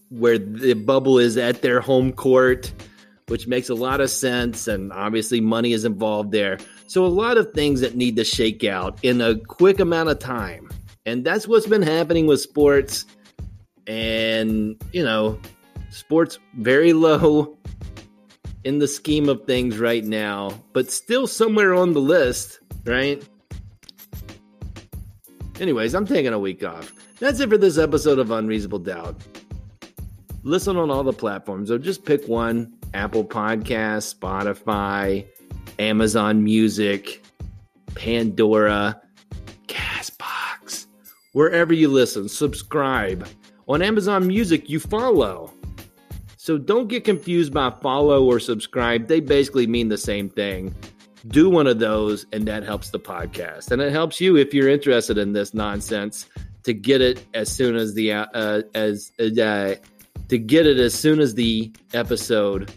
where 0.09 0.37
the 0.37 0.73
bubble 0.73 1.17
is 1.17 1.37
at 1.37 1.61
their 1.61 1.79
home 1.79 2.11
court, 2.11 2.71
which 3.27 3.47
makes 3.47 3.69
a 3.69 3.73
lot 3.73 4.01
of 4.01 4.09
sense. 4.09 4.67
And 4.67 4.91
obviously, 4.93 5.41
money 5.41 5.73
is 5.73 5.85
involved 5.85 6.31
there. 6.31 6.59
So, 6.87 7.05
a 7.05 7.07
lot 7.07 7.37
of 7.37 7.51
things 7.53 7.81
that 7.81 7.95
need 7.95 8.15
to 8.17 8.23
shake 8.23 8.63
out 8.63 8.99
in 9.03 9.21
a 9.21 9.37
quick 9.37 9.79
amount 9.79 10.09
of 10.09 10.19
time. 10.19 10.69
And 11.05 11.23
that's 11.23 11.47
what's 11.47 11.67
been 11.67 11.81
happening 11.81 12.27
with 12.27 12.41
sports. 12.41 13.05
And, 13.87 14.81
you 14.91 15.03
know, 15.03 15.39
sports 15.91 16.39
very 16.57 16.93
low 16.93 17.57
in 18.63 18.79
the 18.79 18.87
scheme 18.87 19.29
of 19.29 19.45
things 19.45 19.77
right 19.77 20.03
now, 20.03 20.51
but 20.73 20.91
still 20.91 21.27
somewhere 21.27 21.73
on 21.73 21.93
the 21.93 22.01
list, 22.01 22.59
right? 22.85 23.23
Anyways, 25.59 25.93
I'm 25.93 26.07
taking 26.07 26.33
a 26.33 26.39
week 26.39 26.63
off. 26.63 26.91
That's 27.19 27.39
it 27.39 27.49
for 27.49 27.57
this 27.57 27.77
episode 27.77 28.19
of 28.19 28.31
Unreasonable 28.31 28.79
Doubt. 28.79 29.15
Listen 30.43 30.75
on 30.77 30.91
all 30.91 31.03
the 31.03 31.13
platforms, 31.13 31.71
or 31.71 31.77
just 31.77 32.03
pick 32.05 32.27
one 32.27 32.73
Apple 32.93 33.23
Podcasts, 33.23 34.13
Spotify, 34.13 35.25
Amazon 35.79 36.43
Music, 36.43 37.23
Pandora, 37.95 39.01
Castbox, 39.67 40.87
wherever 41.33 41.73
you 41.73 41.87
listen, 41.87 42.29
subscribe. 42.29 43.27
On 43.67 43.81
Amazon 43.81 44.27
Music, 44.27 44.69
you 44.69 44.79
follow. 44.79 45.51
So 46.37 46.57
don't 46.59 46.87
get 46.87 47.03
confused 47.03 47.53
by 47.53 47.71
follow 47.81 48.23
or 48.23 48.39
subscribe. 48.39 49.07
They 49.07 49.19
basically 49.19 49.65
mean 49.65 49.89
the 49.89 49.97
same 49.97 50.29
thing. 50.29 50.75
Do 51.27 51.49
one 51.49 51.65
of 51.65 51.79
those, 51.79 52.27
and 52.31 52.47
that 52.47 52.63
helps 52.63 52.91
the 52.91 52.99
podcast. 52.99 53.71
And 53.71 53.81
it 53.81 53.91
helps 53.91 54.21
you 54.21 54.37
if 54.37 54.53
you're 54.53 54.69
interested 54.69 55.17
in 55.17 55.33
this 55.33 55.55
nonsense 55.55 56.27
to 56.61 56.73
get 56.73 57.01
it 57.01 57.25
as 57.33 57.51
soon 57.51 57.75
as 57.75 57.95
the 57.95 58.11
uh, 58.11 58.61
as 58.75 59.11
uh, 59.19 59.75
to 60.29 60.37
get 60.37 60.67
it 60.67 60.77
as 60.77 60.93
soon 60.93 61.19
as 61.19 61.33
the 61.33 61.71
episode 61.93 62.71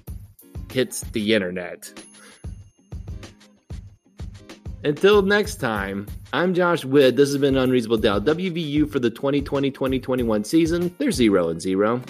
hits 0.73 1.03
the 1.13 1.35
internet. 1.35 1.93
Until 4.85 5.23
next 5.23 5.57
time, 5.57 6.07
I'm 6.33 6.55
Josh 6.55 6.85
Witt. 6.85 7.17
This 7.17 7.31
has 7.31 7.39
been 7.39 7.57
Unreasonable 7.57 7.97
Doubt. 7.97 8.25
WVU 8.25 8.89
for 8.89 9.01
the 9.01 9.11
2020 9.11 9.73
2021 9.73 10.45
season. 10.45 10.95
They're 10.99 11.11
0 11.11 11.49
and 11.49 11.61
0. 11.61 12.01